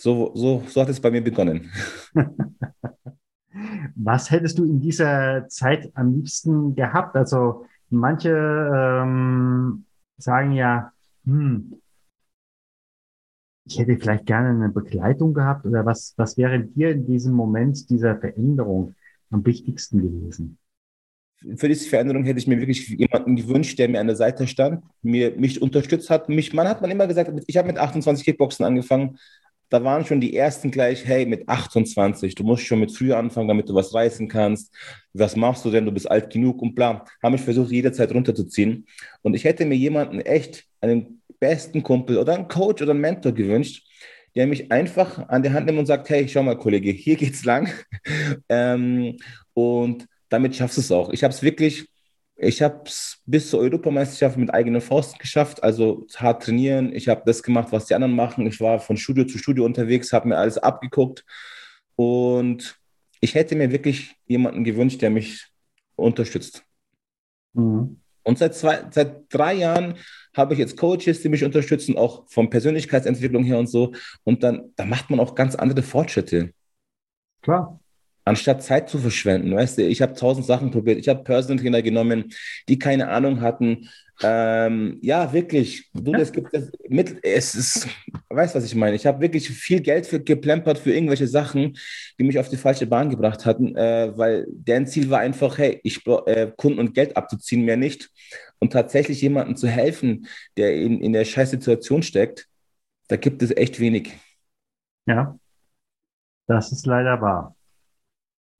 so, 0.00 0.32
so, 0.34 0.64
so 0.66 0.80
hat 0.80 0.88
es 0.88 0.98
bei 0.98 1.10
mir 1.10 1.22
begonnen. 1.22 1.70
Was 3.94 4.30
hättest 4.30 4.58
du 4.58 4.64
in 4.64 4.80
dieser 4.80 5.48
Zeit 5.48 5.90
am 5.94 6.14
liebsten 6.14 6.74
gehabt? 6.74 7.16
Also 7.16 7.66
manche 7.90 8.30
ähm, 8.30 9.84
sagen 10.18 10.52
ja, 10.52 10.92
hm, 11.24 11.80
ich 13.66 13.78
hätte 13.78 13.96
vielleicht 13.96 14.26
gerne 14.26 14.50
eine 14.50 14.68
Begleitung 14.68 15.34
gehabt 15.34 15.66
oder 15.66 15.84
was, 15.84 16.14
was 16.16 16.36
wäre 16.36 16.60
dir 16.60 16.90
in 16.90 17.06
diesem 17.06 17.32
Moment 17.32 17.90
dieser 17.90 18.16
Veränderung 18.16 18.94
am 19.30 19.44
wichtigsten 19.44 20.02
gewesen? 20.02 20.58
Für 21.56 21.68
diese 21.68 21.88
Veränderung 21.88 22.24
hätte 22.24 22.38
ich 22.38 22.46
mir 22.46 22.58
wirklich 22.58 22.88
jemanden 22.88 23.36
gewünscht, 23.36 23.78
der 23.78 23.88
mir 23.88 24.00
an 24.00 24.06
der 24.06 24.16
Seite 24.16 24.46
stand, 24.46 24.82
mir, 25.02 25.36
mich 25.36 25.60
unterstützt 25.60 26.08
hat. 26.10 26.28
Mich, 26.28 26.54
man 26.54 26.66
hat 26.66 26.80
man 26.80 26.90
immer 26.90 27.06
gesagt, 27.06 27.30
ich 27.46 27.56
habe 27.56 27.68
mit 27.68 27.76
28 27.76 28.24
Kickboxen 28.24 28.64
angefangen, 28.64 29.18
da 29.68 29.82
waren 29.82 30.04
schon 30.04 30.20
die 30.20 30.36
ersten 30.36 30.70
gleich, 30.70 31.04
hey, 31.04 31.26
mit 31.26 31.48
28, 31.48 32.34
du 32.34 32.44
musst 32.44 32.64
schon 32.64 32.80
mit 32.80 32.92
früh 32.92 33.12
anfangen, 33.12 33.48
damit 33.48 33.68
du 33.68 33.74
was 33.74 33.92
reißen 33.92 34.28
kannst. 34.28 34.72
Was 35.12 35.34
machst 35.34 35.64
du 35.64 35.70
denn? 35.70 35.84
Du 35.84 35.92
bist 35.92 36.10
alt 36.10 36.32
genug 36.32 36.62
und 36.62 36.74
bla. 36.74 37.04
Haben 37.22 37.32
mich 37.32 37.40
versucht, 37.40 37.72
jederzeit 37.72 38.12
runterzuziehen. 38.12 38.86
Und 39.22 39.34
ich 39.34 39.44
hätte 39.44 39.64
mir 39.64 39.76
jemanden 39.76 40.20
echt, 40.20 40.64
einen 40.80 41.22
besten 41.40 41.82
Kumpel 41.82 42.18
oder 42.18 42.34
einen 42.34 42.48
Coach 42.48 42.82
oder 42.82 42.92
einen 42.92 43.00
Mentor 43.00 43.32
gewünscht, 43.32 43.86
der 44.34 44.46
mich 44.46 44.70
einfach 44.70 45.28
an 45.28 45.42
der 45.42 45.52
Hand 45.52 45.66
nimmt 45.66 45.78
und 45.78 45.86
sagt, 45.86 46.08
hey, 46.10 46.28
schau 46.28 46.42
mal, 46.42 46.58
Kollege, 46.58 46.90
hier 46.90 47.16
geht's 47.16 47.44
lang. 47.44 47.68
ähm, 48.48 49.16
und 49.54 50.06
damit 50.28 50.54
schaffst 50.54 50.76
du 50.76 50.80
es 50.80 50.92
auch. 50.92 51.10
Ich 51.10 51.24
habe 51.24 51.32
es 51.32 51.42
wirklich 51.42 51.88
ich 52.36 52.60
habe 52.60 52.82
es 52.84 53.18
bis 53.24 53.50
zur 53.50 53.60
Europameisterschaft 53.60 54.36
mit 54.36 54.52
eigenen 54.52 54.82
Faust 54.82 55.18
geschafft, 55.18 55.62
also 55.62 56.06
hart 56.16 56.42
trainieren. 56.42 56.94
Ich 56.94 57.08
habe 57.08 57.22
das 57.24 57.42
gemacht, 57.42 57.68
was 57.70 57.86
die 57.86 57.94
anderen 57.94 58.14
machen. 58.14 58.46
Ich 58.46 58.60
war 58.60 58.78
von 58.78 58.98
Studio 58.98 59.24
zu 59.24 59.38
Studio 59.38 59.64
unterwegs, 59.64 60.12
habe 60.12 60.28
mir 60.28 60.36
alles 60.36 60.58
abgeguckt 60.58 61.24
und 61.96 62.78
ich 63.20 63.34
hätte 63.34 63.56
mir 63.56 63.72
wirklich 63.72 64.14
jemanden 64.26 64.64
gewünscht, 64.64 65.00
der 65.00 65.08
mich 65.08 65.46
unterstützt. 65.96 66.62
Mhm. 67.54 68.00
Und 68.22 68.38
seit, 68.38 68.54
zwei, 68.54 68.84
seit 68.90 69.32
drei 69.32 69.54
Jahren 69.54 69.94
habe 70.36 70.52
ich 70.52 70.58
jetzt 70.58 70.76
Coaches, 70.76 71.22
die 71.22 71.28
mich 71.28 71.44
unterstützen, 71.44 71.96
auch 71.96 72.28
von 72.28 72.50
Persönlichkeitsentwicklung 72.50 73.44
her 73.44 73.58
und 73.58 73.68
so. 73.68 73.92
Und 74.24 74.42
dann 74.42 74.72
da 74.76 74.84
macht 74.84 75.08
man 75.08 75.20
auch 75.20 75.34
ganz 75.34 75.54
andere 75.54 75.82
Fortschritte. 75.82 76.52
Klar 77.40 77.80
anstatt 78.26 78.62
Zeit 78.62 78.90
zu 78.90 78.98
verschwenden. 78.98 79.54
Weißt 79.54 79.78
du, 79.78 79.82
ich 79.82 80.02
habe 80.02 80.14
tausend 80.14 80.44
Sachen 80.44 80.70
probiert. 80.70 80.98
Ich 80.98 81.08
habe 81.08 81.22
Personal 81.22 81.62
Trainer 81.62 81.80
genommen, 81.80 82.32
die 82.68 82.78
keine 82.78 83.08
Ahnung 83.08 83.40
hatten. 83.40 83.88
Ähm, 84.22 84.98
ja, 85.00 85.32
wirklich. 85.32 85.88
Du, 85.94 86.12
das 86.12 86.32
gibt 86.32 86.52
es 86.52 86.72
mit. 86.88 87.18
Es 87.22 87.54
ist, 87.54 87.88
weißt 88.28 88.54
was 88.54 88.64
ich 88.64 88.74
meine? 88.74 88.96
Ich 88.96 89.06
habe 89.06 89.20
wirklich 89.20 89.48
viel 89.48 89.80
Geld 89.80 90.06
für, 90.06 90.20
geplempert 90.20 90.78
für 90.78 90.92
irgendwelche 90.92 91.28
Sachen, 91.28 91.78
die 92.18 92.24
mich 92.24 92.38
auf 92.38 92.48
die 92.48 92.56
falsche 92.56 92.86
Bahn 92.86 93.10
gebracht 93.10 93.46
hatten, 93.46 93.76
äh, 93.76 94.12
weil 94.16 94.46
deren 94.48 94.86
Ziel 94.86 95.08
war 95.08 95.20
einfach, 95.20 95.58
hey, 95.58 95.80
ich 95.84 96.04
äh, 96.26 96.50
Kunden 96.56 96.80
und 96.80 96.94
Geld 96.94 97.16
abzuziehen, 97.16 97.64
mehr 97.64 97.76
nicht. 97.76 98.10
Und 98.58 98.72
tatsächlich 98.72 99.20
jemandem 99.20 99.54
zu 99.54 99.68
helfen, 99.68 100.26
der 100.56 100.74
in, 100.74 101.00
in 101.00 101.12
der 101.12 101.24
scheiß 101.24 101.50
Situation 101.50 102.02
steckt, 102.02 102.48
da 103.08 103.16
gibt 103.16 103.42
es 103.42 103.56
echt 103.56 103.78
wenig. 103.78 104.12
Ja, 105.06 105.38
das 106.48 106.72
ist 106.72 106.86
leider 106.86 107.20
wahr. 107.20 107.55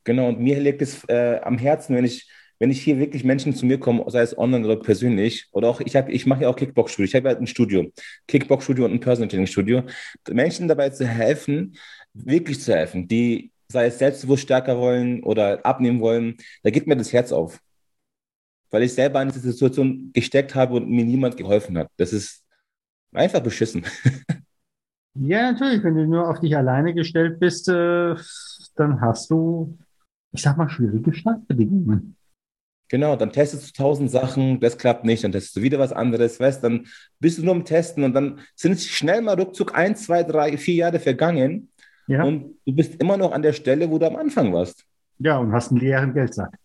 Genau, 0.07 0.29
und 0.29 0.39
mir 0.39 0.61
liegt 0.61 0.83
es 0.83 1.03
äh, 1.09 1.41
am 1.43 1.59
Herzen, 1.59 1.97
wenn 1.97 2.05
ich, 2.05 2.31
wenn 2.61 2.71
ich 2.71 2.81
hier 2.81 2.97
wirklich 3.01 3.25
Menschen 3.25 3.53
zu 3.57 3.67
mir 3.67 3.81
kommen, 3.81 4.09
sei 4.09 4.21
es 4.21 4.39
online 4.39 4.65
oder 4.65 4.77
persönlich, 4.77 5.49
oder 5.51 5.69
auch, 5.69 5.81
ich, 5.81 5.97
hab, 5.97 6.09
ich 6.09 6.27
mache 6.27 6.43
ja 6.43 6.49
auch 6.49 6.55
Kickbox-Studio, 6.55 7.09
ich 7.09 7.15
habe 7.17 7.29
halt 7.29 7.41
ein 7.41 7.49
Studio, 7.49 7.91
Kickbox-Studio 8.29 8.85
und 8.85 8.93
ein 8.93 9.01
Personal 9.01 9.29
Training-Studio, 9.29 9.83
Menschen 10.31 10.69
dabei 10.69 10.91
zu 10.91 11.09
helfen, 11.09 11.77
wirklich 12.15 12.61
zu 12.61 12.73
helfen, 12.73 13.09
die, 13.09 13.51
sei 13.67 13.87
es 13.87 13.99
selbstbewusst 13.99 14.45
stärker 14.45 14.79
wollen 14.79 15.25
oder 15.25 15.67
abnehmen 15.67 16.01
wollen, 16.01 16.37
da 16.63 16.71
geht 16.71 16.87
mir 16.87 16.97
das 16.97 17.13
Herz 17.13 17.33
auf. 17.33 17.61
Weil 18.71 18.85
ich 18.85 18.95
selber 18.95 19.21
in 19.23 19.29
dieser 19.31 19.51
Situation 19.51 20.11
gesteckt 20.13 20.55
habe 20.55 20.75
und 20.75 20.89
mir 20.89 21.05
niemand 21.05 21.37
geholfen 21.37 21.77
hat. 21.79 21.89
Das 21.97 22.13
ist 22.13 22.45
einfach 23.13 23.41
beschissen. 23.41 23.85
Ja, 25.19 25.51
natürlich. 25.51 25.83
Wenn 25.83 25.95
du 25.95 26.07
nur 26.07 26.29
auf 26.29 26.41
dich 26.41 26.55
alleine 26.55 26.93
gestellt 26.93 27.41
bist, 27.41 27.69
äh, 27.69 28.15
dann 28.77 29.01
hast 29.01 29.31
du 29.31 29.79
ich 30.37 30.43
sag 30.43 30.57
mal, 30.57 30.69
schwierige 30.69 31.13
Startbedingungen. 31.13 32.17
Genau, 32.89 33.17
dann 33.17 33.33
testest 33.33 33.71
du 33.71 33.83
tausend 33.83 34.11
Sachen, 34.11 34.61
das 34.61 34.79
klappt 34.79 35.05
nicht, 35.05 35.25
dann 35.25 35.33
testest 35.33 35.57
du 35.57 35.63
wieder 35.63 35.79
was 35.79 35.93
anderes, 35.93 36.39
weißt, 36.39 36.63
dann 36.63 36.87
bist 37.19 37.39
du 37.39 37.43
nur 37.43 37.55
am 37.55 37.65
Testen 37.65 38.05
und 38.05 38.15
dann 38.15 38.39
sind 38.55 38.79
schnell 38.79 39.23
mal 39.23 39.35
ruckzuck 39.35 39.75
ein, 39.75 39.97
zwei, 39.97 40.23
drei, 40.23 40.57
vier 40.57 40.75
Jahre 40.75 41.01
vergangen 41.01 41.71
ja. 42.07 42.23
und 42.23 42.55
du 42.65 42.73
bist 42.73 43.01
immer 43.01 43.17
noch 43.17 43.33
an 43.33 43.43
der 43.43 43.55
Stelle, 43.55 43.91
wo 43.91 43.99
du 43.99 44.07
am 44.07 44.15
Anfang 44.15 44.53
warst. 44.53 44.85
Ja, 45.19 45.39
und 45.39 45.53
hast 45.53 45.73
einen 45.73 45.81
leeren 45.81 46.15
Geldsack. 46.15 46.57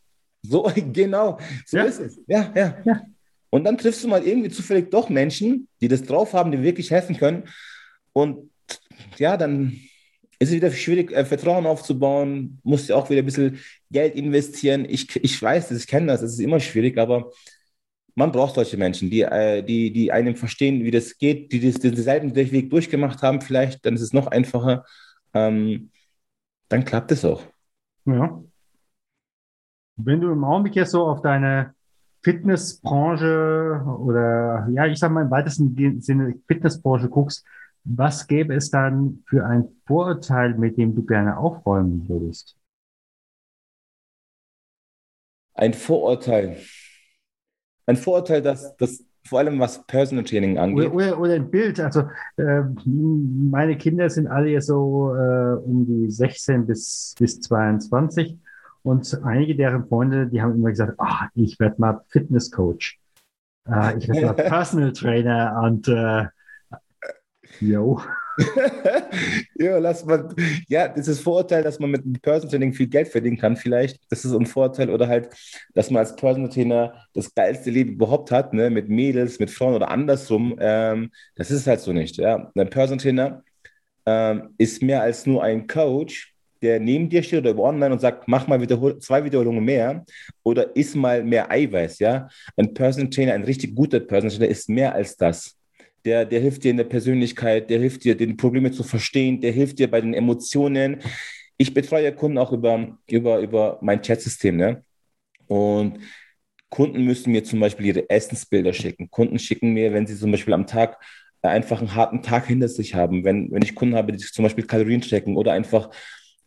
So, 0.43 0.69
genau, 0.93 1.39
so 1.65 1.77
ja. 1.77 1.83
ist 1.85 1.99
es. 1.99 2.21
Ja, 2.27 2.51
ja, 2.55 2.77
ja. 2.83 3.01
Und 3.49 3.63
dann 3.63 3.77
triffst 3.77 4.03
du 4.03 4.07
mal 4.07 4.23
irgendwie 4.23 4.49
zufällig 4.49 4.91
doch 4.91 5.09
Menschen, 5.09 5.67
die 5.81 5.87
das 5.87 6.03
drauf 6.03 6.33
haben, 6.33 6.51
die 6.51 6.61
wirklich 6.61 6.91
helfen 6.91 7.17
können 7.17 7.45
und 8.13 8.51
ja, 9.17 9.37
dann 9.37 9.75
ist 10.41 10.49
es 10.49 10.55
wieder 10.55 10.71
schwierig, 10.71 11.11
äh, 11.11 11.23
Vertrauen 11.23 11.67
aufzubauen, 11.67 12.59
musst 12.63 12.89
ja 12.89 12.95
auch 12.95 13.11
wieder 13.11 13.21
ein 13.21 13.25
bisschen 13.25 13.59
Geld 13.91 14.15
investieren. 14.15 14.85
Ich, 14.89 15.15
ich 15.23 15.39
weiß 15.39 15.69
das, 15.69 15.77
ich 15.77 15.87
kenne 15.87 16.07
das, 16.07 16.23
es 16.23 16.33
ist 16.33 16.39
immer 16.39 16.59
schwierig, 16.59 16.97
aber 16.97 17.29
man 18.15 18.31
braucht 18.31 18.55
solche 18.55 18.75
Menschen, 18.75 19.11
die, 19.11 19.21
äh, 19.21 19.61
die, 19.61 19.93
die 19.93 20.11
einem 20.11 20.35
verstehen, 20.35 20.83
wie 20.83 20.89
das 20.89 21.19
geht, 21.19 21.51
die 21.51 21.59
das, 21.59 21.79
denselben 21.79 22.35
Weg 22.35 22.71
durchgemacht 22.71 23.21
haben, 23.21 23.41
vielleicht, 23.41 23.85
dann 23.85 23.93
ist 23.93 24.01
es 24.01 24.13
noch 24.13 24.27
einfacher. 24.27 24.83
Ähm, 25.35 25.91
dann 26.69 26.85
klappt 26.85 27.11
es 27.11 27.23
auch. 27.23 27.43
Ja. 28.05 28.41
Wenn 29.95 30.21
du 30.21 30.31
im 30.31 30.43
Augenblick 30.43 30.75
jetzt 30.75 30.91
so 30.91 31.05
auf 31.05 31.21
deine 31.21 31.75
Fitnessbranche 32.23 33.83
oder 33.99 34.67
ja, 34.71 34.87
ich 34.87 34.97
sag 34.97 35.11
mal 35.11 35.21
im 35.21 35.29
weitesten 35.31 36.01
Sinne 36.01 36.33
Fitnessbranche 36.47 37.09
guckst, 37.09 37.45
was 37.83 38.27
gäbe 38.27 38.53
es 38.53 38.69
dann 38.69 39.23
für 39.27 39.45
ein 39.45 39.67
Vorurteil, 39.85 40.55
mit 40.55 40.77
dem 40.77 40.95
du 40.95 41.05
gerne 41.05 41.37
aufräumen 41.37 42.07
würdest? 42.07 42.57
Ein 45.53 45.73
Vorurteil. 45.73 46.57
Ein 47.85 47.97
Vorurteil, 47.97 48.41
dass 48.41 48.75
das 48.77 49.03
vor 49.27 49.39
allem 49.39 49.59
was 49.59 49.85
Personal 49.85 50.23
Training 50.23 50.57
angeht. 50.57 50.91
Oder, 50.91 50.95
oder, 50.95 51.19
oder 51.19 51.33
ein 51.35 51.51
Bild. 51.51 51.79
Also 51.79 52.01
äh, 52.37 52.61
meine 52.85 53.77
Kinder 53.77 54.09
sind 54.09 54.27
alle 54.27 54.49
jetzt 54.49 54.67
so 54.67 55.15
äh, 55.15 55.55
um 55.55 55.85
die 55.85 56.09
16 56.09 56.65
bis, 56.65 57.15
bis 57.19 57.41
22 57.41 58.37
und 58.83 59.21
einige 59.23 59.55
deren 59.55 59.87
Freunde, 59.87 60.27
die 60.27 60.41
haben 60.41 60.55
immer 60.55 60.69
gesagt, 60.69 60.95
ah, 60.97 61.29
ich 61.35 61.59
werde 61.59 61.75
mal 61.79 62.01
Fitnesscoach. 62.09 62.99
Äh, 63.69 63.97
ich 63.97 64.07
werde 64.07 64.25
mal 64.25 64.33
Personal 64.49 64.93
Trainer 64.93 65.61
und 65.63 65.87
äh, 65.87 66.25
Jo. 67.59 68.01
ja, 69.55 69.77
lass 69.77 70.05
mal. 70.05 70.29
Ja, 70.67 70.87
dieses 70.87 71.19
Vorurteil, 71.19 71.63
dass 71.63 71.79
man 71.79 71.91
mit 71.91 72.21
Personal 72.21 72.49
Training 72.49 72.73
viel 72.73 72.87
Geld 72.87 73.07
verdienen 73.07 73.37
kann, 73.37 73.55
vielleicht. 73.55 73.99
Das 74.09 74.25
ist 74.25 74.33
ein 74.33 74.45
Vorteil. 74.45 74.89
Oder 74.89 75.07
halt, 75.07 75.29
dass 75.73 75.89
man 75.89 75.99
als 75.99 76.15
Personal 76.15 76.49
Trainer 76.49 76.93
das 77.13 77.33
geilste 77.33 77.69
Leben 77.69 77.93
überhaupt 77.93 78.31
hat, 78.31 78.53
ne? 78.53 78.69
mit 78.69 78.89
Mädels, 78.89 79.39
mit 79.39 79.51
Frauen 79.51 79.75
oder 79.75 79.89
andersrum. 79.89 80.55
Ähm, 80.59 81.11
das 81.35 81.51
ist 81.51 81.67
halt 81.67 81.81
so 81.81 81.93
nicht. 81.93 82.17
Ja? 82.17 82.51
Ein 82.55 82.69
Personal 82.69 83.01
Trainer 83.01 83.43
ähm, 84.05 84.53
ist 84.57 84.81
mehr 84.81 85.01
als 85.01 85.25
nur 85.25 85.43
ein 85.43 85.67
Coach, 85.67 86.33
der 86.61 86.79
neben 86.79 87.09
dir 87.09 87.23
steht 87.23 87.45
oder 87.45 87.57
online 87.57 87.91
und 87.91 87.99
sagt, 87.99 88.27
mach 88.27 88.47
mal 88.47 88.61
Wiederhol 88.61 88.99
zwei 88.99 89.23
Wiederholungen 89.23 89.63
mehr 89.63 90.05
oder 90.43 90.75
iss 90.75 90.95
mal 90.95 91.23
mehr 91.23 91.51
Eiweiß. 91.51 91.99
Ja? 91.99 92.29
Ein 92.55 92.73
Personal 92.73 93.09
Trainer, 93.09 93.33
ein 93.33 93.43
richtig 93.43 93.75
guter 93.75 93.99
Personal 93.99 94.37
Trainer 94.37 94.51
ist 94.51 94.69
mehr 94.69 94.93
als 94.93 95.17
das 95.17 95.60
der, 96.05 96.25
der 96.25 96.39
hilft 96.39 96.63
dir 96.63 96.71
in 96.71 96.77
der 96.77 96.85
Persönlichkeit, 96.85 97.69
der 97.69 97.79
hilft 97.79 98.03
dir, 98.03 98.15
die 98.15 98.33
Probleme 98.33 98.71
zu 98.71 98.83
verstehen, 98.83 99.41
der 99.41 99.51
hilft 99.51 99.79
dir 99.79 99.89
bei 99.89 100.01
den 100.01 100.13
Emotionen. 100.13 100.97
Ich 101.57 101.73
betreue 101.73 102.13
Kunden 102.13 102.37
auch 102.37 102.51
über, 102.51 102.97
über, 103.07 103.39
über 103.39 103.77
mein 103.81 104.01
Chatsystem. 104.01 104.57
Ne? 104.57 104.83
Und 105.47 105.99
Kunden 106.69 107.03
müssen 107.03 107.31
mir 107.31 107.43
zum 107.43 107.59
Beispiel 107.59 107.87
ihre 107.87 108.09
Essensbilder 108.09 108.73
schicken. 108.73 109.11
Kunden 109.11 109.37
schicken 109.39 109.73
mir, 109.73 109.93
wenn 109.93 110.07
sie 110.07 110.17
zum 110.17 110.31
Beispiel 110.31 110.53
am 110.53 110.67
Tag 110.67 110.97
einfach 111.41 111.79
einen 111.79 111.95
harten 111.95 112.21
Tag 112.21 112.47
hinter 112.47 112.67
sich 112.67 112.95
haben, 112.95 113.23
wenn, 113.23 113.51
wenn 113.51 113.61
ich 113.63 113.75
Kunden 113.75 113.95
habe, 113.95 114.11
die 114.11 114.19
zum 114.19 114.43
Beispiel 114.43 114.65
Kalorien 114.65 115.01
checken 115.01 115.35
oder 115.35 115.53
einfach 115.53 115.89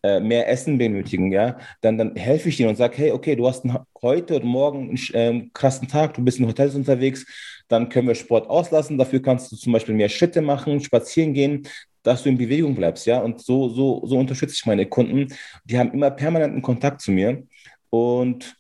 äh, 0.05 0.21
mehr 0.21 0.47
Essen 0.51 0.77
benötigen, 0.77 1.33
ja, 1.33 1.57
dann, 1.81 1.97
dann 1.97 2.15
helfe 2.15 2.51
ich 2.51 2.61
ihnen 2.61 2.69
und 2.69 2.77
sage, 2.77 2.99
hey, 2.99 3.11
okay, 3.11 3.37
du 3.37 3.49
hast 3.49 3.65
heute 4.03 4.37
und 4.37 4.45
morgen 4.45 4.91
einen 4.91 4.99
ähm, 5.15 5.51
krassen 5.55 5.89
Tag, 5.89 6.13
du 6.13 6.23
bist 6.23 6.39
in 6.39 6.47
Hotels 6.47 6.75
unterwegs, 6.75 7.25
dann 7.69 7.89
können 7.89 8.09
wir 8.09 8.15
Sport 8.15 8.51
auslassen. 8.51 8.99
Dafür 8.99 9.23
kannst 9.23 9.51
du 9.51 9.57
zum 9.57 9.73
Beispiel 9.73 9.95
mehr 9.95 10.11
Schritte 10.11 10.43
machen, 10.43 10.79
spazieren 10.81 11.33
gehen, 11.33 11.67
dass 12.03 12.23
du 12.23 12.29
in 12.29 12.37
Bewegung 12.37 12.75
bleibst, 12.75 13.07
ja. 13.07 13.21
Und 13.21 13.41
so, 13.41 13.71
so, 13.71 14.03
so 14.05 14.19
unterstütze 14.19 14.55
ich 14.55 14.67
meine 14.67 14.85
Kunden. 14.85 15.29
Die 15.65 15.79
haben 15.79 15.93
immer 15.93 16.11
permanenten 16.11 16.61
Kontakt 16.61 17.01
zu 17.01 17.11
mir. 17.11 17.43
Und 17.89 18.55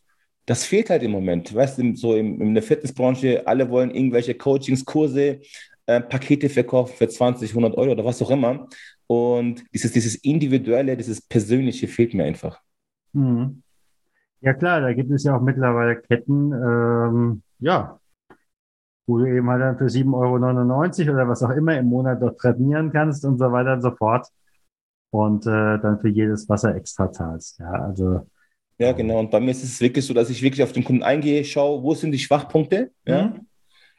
das 0.46 0.64
fehlt 0.64 0.88
halt 0.88 1.02
im 1.02 1.10
Moment. 1.10 1.54
Weißt 1.54 1.76
du, 1.76 1.94
so 1.94 2.14
in, 2.14 2.40
in 2.40 2.54
der 2.54 2.62
Fitnessbranche, 2.62 3.46
alle 3.46 3.68
wollen 3.68 3.90
irgendwelche 3.90 4.34
Coachings, 4.34 4.82
Kurse, 4.82 5.40
äh, 5.84 6.00
Pakete 6.00 6.48
verkaufen 6.48 6.94
für 6.96 7.08
20, 7.08 7.50
100 7.50 7.76
Euro 7.76 7.92
oder 7.92 8.04
was 8.06 8.22
auch 8.22 8.30
immer. 8.30 8.66
Und 9.06 9.64
dieses, 9.72 9.92
dieses 9.92 10.14
Individuelle, 10.16 10.96
dieses 10.96 11.20
Persönliche 11.20 11.88
fehlt 11.88 12.14
mir 12.14 12.24
einfach. 12.24 12.60
Mhm. 13.12 13.62
Ja 14.40 14.52
klar, 14.52 14.80
da 14.80 14.92
gibt 14.92 15.10
es 15.10 15.24
ja 15.24 15.36
auch 15.36 15.40
mittlerweile 15.40 15.96
Ketten, 15.96 16.52
ähm, 16.52 17.42
ja, 17.58 17.98
wo 19.06 19.18
du 19.18 19.26
eben 19.26 19.48
halt 19.48 19.62
dann 19.62 19.78
für 19.78 19.86
7,99 19.86 21.06
Euro 21.06 21.14
oder 21.14 21.28
was 21.28 21.42
auch 21.42 21.50
immer 21.50 21.78
im 21.78 21.86
Monat 21.86 22.20
dort 22.22 22.38
trainieren 22.38 22.92
kannst 22.92 23.24
und 23.24 23.38
so 23.38 23.52
weiter 23.52 23.74
und 23.74 23.82
so 23.82 23.90
fort. 23.92 24.26
Und 25.10 25.46
äh, 25.46 25.78
dann 25.78 26.00
für 26.00 26.08
jedes 26.08 26.48
Wasser 26.48 26.74
extra 26.74 27.10
zahlst. 27.12 27.58
Ja, 27.60 27.70
also. 27.70 28.26
Ja, 28.78 28.92
genau. 28.92 29.20
Und 29.20 29.30
bei 29.30 29.38
mir 29.38 29.52
ist 29.52 29.62
es 29.62 29.80
wirklich 29.80 30.04
so, 30.04 30.12
dass 30.12 30.30
ich 30.30 30.42
wirklich 30.42 30.62
auf 30.62 30.72
den 30.72 30.82
Kunden 30.82 31.04
eingehe, 31.04 31.44
schaue, 31.44 31.82
wo 31.82 31.94
sind 31.94 32.10
die 32.10 32.18
Schwachpunkte, 32.18 32.90
mhm. 33.04 33.12
ja? 33.12 33.34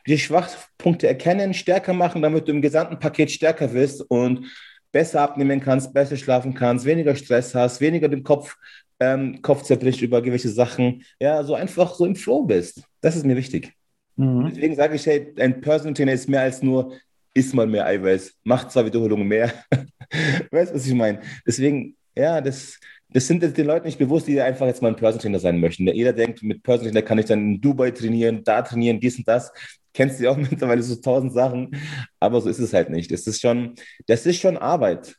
die 0.07 0.17
Schwachpunkte 0.17 1.07
erkennen, 1.07 1.53
stärker 1.53 1.93
machen, 1.93 2.21
damit 2.21 2.47
du 2.47 2.51
im 2.51 2.61
gesamten 2.61 2.99
Paket 2.99 3.31
stärker 3.31 3.73
wirst 3.73 4.01
und 4.01 4.45
besser 4.95 5.19
abnehmen 5.19 5.59
kannst, 5.59 5.93
besser 5.93 6.15
schlafen 6.15 6.53
kannst, 6.53 6.85
weniger 6.85 7.15
Stress 7.15 7.53
hast, 7.53 7.81
weniger 7.81 8.07
den 8.07 8.23
Kopf, 8.23 8.55
ähm, 9.01 9.41
Kopf 9.41 9.63
zerbricht 9.63 10.01
über 10.01 10.21
gewisse 10.21 10.47
Sachen. 10.47 11.03
Ja, 11.19 11.43
so 11.43 11.53
einfach 11.53 11.93
so 11.95 12.05
im 12.05 12.15
Flow 12.15 12.43
bist. 12.43 12.81
Das 13.01 13.17
ist 13.17 13.25
mir 13.25 13.35
wichtig. 13.35 13.73
Mhm. 14.15 14.47
Deswegen 14.49 14.73
sage 14.77 14.95
ich, 14.95 15.05
hey, 15.05 15.33
ein 15.37 15.59
Personal 15.59 15.95
Trainer 15.95 16.13
ist 16.13 16.29
mehr 16.29 16.43
als 16.43 16.63
nur, 16.63 16.93
isst 17.33 17.53
mal 17.53 17.67
mehr 17.67 17.85
Eiweiß, 17.85 18.35
macht 18.45 18.71
zwei 18.71 18.85
Wiederholungen 18.85 19.27
mehr. 19.27 19.51
weißt 20.51 20.71
du, 20.71 20.75
was 20.75 20.87
ich 20.87 20.93
meine? 20.93 21.19
Deswegen, 21.45 21.97
ja, 22.15 22.39
das, 22.39 22.79
das 23.09 23.27
sind 23.27 23.41
den 23.41 23.65
Leuten 23.65 23.85
nicht 23.85 23.99
bewusst, 23.99 24.27
die 24.27 24.41
einfach 24.41 24.65
jetzt 24.65 24.81
mal 24.81 24.89
ein 24.89 24.95
Personal 24.95 25.21
Trainer 25.21 25.39
sein 25.39 25.59
möchten. 25.59 25.87
Jeder 25.87 26.13
denkt, 26.13 26.43
mit 26.43 26.63
Personal 26.63 26.91
Trainer 26.91 27.05
kann 27.05 27.17
ich 27.17 27.25
dann 27.25 27.39
in 27.39 27.61
Dubai 27.61 27.91
trainieren, 27.91 28.43
da 28.43 28.61
trainieren, 28.61 28.99
dies 28.99 29.17
und 29.17 29.27
das. 29.27 29.51
Kennst 29.93 30.19
du 30.19 30.29
auch 30.29 30.37
mittlerweile 30.37 30.83
so 30.83 30.95
tausend 30.95 31.33
Sachen, 31.33 31.75
aber 32.19 32.41
so 32.41 32.49
ist 32.49 32.59
es 32.59 32.73
halt 32.73 32.89
nicht. 32.89 33.11
Das 33.11 33.27
ist 33.27 33.41
schon, 33.41 33.75
das 34.07 34.25
ist 34.25 34.39
schon 34.39 34.57
Arbeit. 34.57 35.15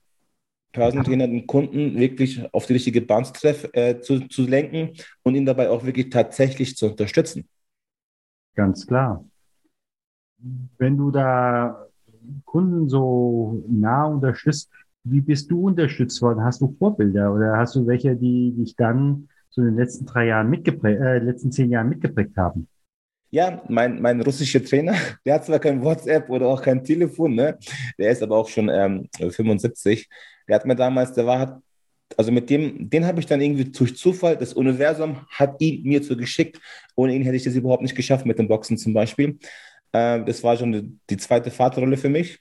Personal 0.73 1.07
Trainer 1.07 1.27
den 1.27 1.47
Kunden 1.47 1.97
wirklich 1.97 2.43
auf 2.53 2.67
die 2.67 2.75
richtige 2.75 3.01
Bahn 3.01 3.25
zu, 3.25 3.33
treff, 3.33 3.69
äh, 3.73 4.01
zu, 4.01 4.29
zu 4.29 4.43
lenken 4.43 4.93
und 5.23 5.35
ihn 5.35 5.47
dabei 5.47 5.71
auch 5.71 5.85
wirklich 5.85 6.11
tatsächlich 6.11 6.77
zu 6.77 6.91
unterstützen. 6.91 7.49
Ganz 8.55 8.87
klar. 8.87 9.25
Wenn 10.77 10.99
du 10.99 11.11
da 11.11 11.87
Kunden 12.45 12.89
so 12.89 13.65
nah 13.69 14.05
unterstützt, 14.05 14.71
wie 15.09 15.21
bist 15.21 15.51
du 15.51 15.67
unterstützt 15.67 16.21
worden? 16.23 16.45
Hast 16.45 16.61
du 16.61 16.75
Vorbilder 16.79 17.33
oder 17.33 17.57
hast 17.57 17.75
du 17.77 17.87
welche, 17.87 18.17
die 18.17 18.53
dich 18.53 18.75
dann 18.77 19.29
so 19.51 19.61
in 19.61 19.69
den 19.69 19.77
letzten 19.77 20.07
drei 20.07 20.27
Jahren 20.27 20.51
mitgeprägt, 20.51 21.01
äh, 21.01 21.19
letzten 21.19 21.53
zehn 21.53 21.71
Jahren 21.71 21.89
mitgeprägt 21.89 22.37
haben? 22.37 22.69
Ja, 23.31 23.63
mein, 23.69 24.01
mein 24.01 24.21
russischer 24.21 24.65
Trainer, 24.65 24.95
der 25.25 25.35
hat 25.35 25.45
zwar 25.45 25.59
kein 25.59 25.83
WhatsApp 25.83 26.29
oder 26.31 26.47
auch 26.47 26.63
kein 26.63 26.83
Telefon, 26.83 27.35
ne? 27.35 27.59
der 27.99 28.11
ist 28.11 28.23
aber 28.23 28.37
auch 28.37 28.49
schon 28.49 28.69
ähm, 28.69 29.09
75. 29.19 30.09
Der 30.49 30.57
hat 30.57 30.67
mir 30.67 30.77
damals, 30.77 31.13
der 31.13 31.27
war, 31.27 31.63
also 32.17 32.31
mit 32.33 32.51
dem, 32.51 32.89
den 32.89 33.05
habe 33.05 33.21
ich 33.21 33.27
dann 33.27 33.41
irgendwie 33.41 33.65
durch 33.65 33.97
Zufall, 33.97 34.37
das 34.37 34.55
Universum 34.55 35.19
hat 35.31 35.61
ihn 35.61 35.83
mir 35.83 36.03
so 36.03 36.17
geschickt. 36.17 36.61
Ohne 36.95 37.15
ihn 37.15 37.23
hätte 37.23 37.37
ich 37.37 37.45
das 37.45 37.55
überhaupt 37.55 37.83
nicht 37.83 37.97
geschafft 37.97 38.27
mit 38.27 38.39
dem 38.39 38.49
Boxen 38.49 38.77
zum 38.77 38.95
Beispiel. 38.95 39.39
Ähm, 39.93 40.27
das 40.27 40.43
war 40.43 40.57
schon 40.57 40.73
die, 40.73 40.99
die, 41.11 41.17
zweite 41.17 41.51
Vaterrolle 41.51 41.97
für 41.97 42.09
mich. 42.09 42.39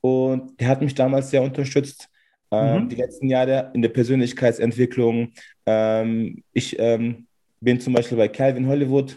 Und 0.00 0.58
der 0.60 0.68
hat 0.68 0.80
mich 0.80 0.94
damals 0.94 1.30
sehr 1.30 1.42
unterstützt. 1.42 2.08
Ähm, 2.50 2.84
mhm. 2.84 2.88
Die 2.88 2.96
letzten 2.96 3.28
Jahre 3.28 3.70
in 3.74 3.82
der 3.82 3.90
Persönlichkeitsentwicklung. 3.90 5.32
Ähm, 5.66 6.42
ich 6.52 6.78
ähm, 6.78 7.26
bin 7.60 7.80
zum 7.80 7.92
Beispiel 7.92 8.16
bei 8.16 8.28
Calvin 8.28 8.66
Hollywood, 8.66 9.16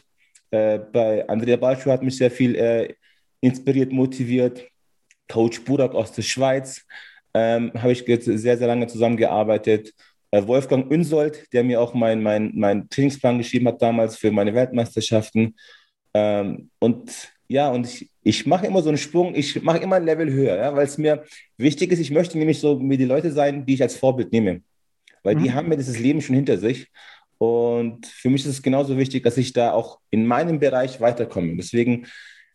äh, 0.52 0.80
bei 0.80 1.28
Andrea 1.30 1.56
Balschuh 1.56 1.92
hat 1.92 2.04
mich 2.04 2.18
sehr 2.18 2.32
viel 2.32 2.56
äh, 2.56 2.94
inspiriert, 3.40 3.92
motiviert. 3.92 4.68
Coach 5.30 5.64
Burak 5.64 5.96
aus 5.96 6.12
der 6.12 6.24
Schweiz 6.24 6.86
ähm, 7.34 7.72
habe 7.76 7.94
ich 7.94 8.06
jetzt 8.06 8.26
sehr, 8.26 8.58
sehr 8.58 8.68
lange 8.68 8.88
zusammengearbeitet. 8.88 9.94
Äh, 10.32 10.46
Wolfgang 10.46 10.92
Unsold, 10.92 11.48
der 11.54 11.64
mir 11.64 11.80
auch 11.80 11.94
meinen 11.94 12.22
mein, 12.22 12.52
mein 12.54 12.90
Trainingsplan 12.90 13.38
geschrieben 13.38 13.68
hat 13.70 13.82
damals 13.82 14.18
für 14.18 14.32
meine 14.32 14.54
Weltmeisterschaften. 14.54 15.56
Ähm, 16.14 16.70
und 16.80 17.32
ja, 17.48 17.70
und 17.70 17.88
ich, 17.88 18.11
ich 18.24 18.46
mache 18.46 18.68
immer 18.68 18.82
so 18.82 18.90
einen 18.90 18.98
Sprung, 18.98 19.34
ich 19.36 19.62
mache 19.64 19.80
immer 19.80 19.96
ein 19.96 20.06
Level 20.06 20.32
höher, 20.32 20.56
ja, 20.58 20.76
weil 20.76 20.86
es 20.86 20.98
mir 20.98 21.24
wichtig 21.58 21.92
ist, 21.92 22.00
ich 22.00 22.12
möchte 22.12 22.38
nämlich 22.38 22.60
so 22.60 22.80
wie 22.80 22.98
die 22.98 23.06
Leute 23.06 23.32
sein, 23.32 23.66
die 23.66 23.74
ich 23.74 23.82
als 23.82 23.96
Vorbild 23.96 24.32
nehme. 24.32 24.62
Weil 25.24 25.36
mhm. 25.36 25.44
die 25.44 25.54
haben 25.54 25.70
mir 25.70 25.78
dieses 25.78 26.00
Leben 26.00 26.22
schon 26.22 26.36
hinter 26.36 26.58
sich. 26.58 26.88
Und 27.38 28.06
für 28.06 28.30
mich 28.30 28.42
ist 28.42 28.52
es 28.52 28.62
genauso 28.62 28.98
wichtig, 28.98 29.24
dass 29.24 29.38
ich 29.38 29.54
da 29.54 29.72
auch 29.72 30.00
in 30.12 30.28
meinem 30.28 30.60
Bereich 30.60 31.02
weiterkomme. 31.02 31.56
Deswegen 31.58 32.06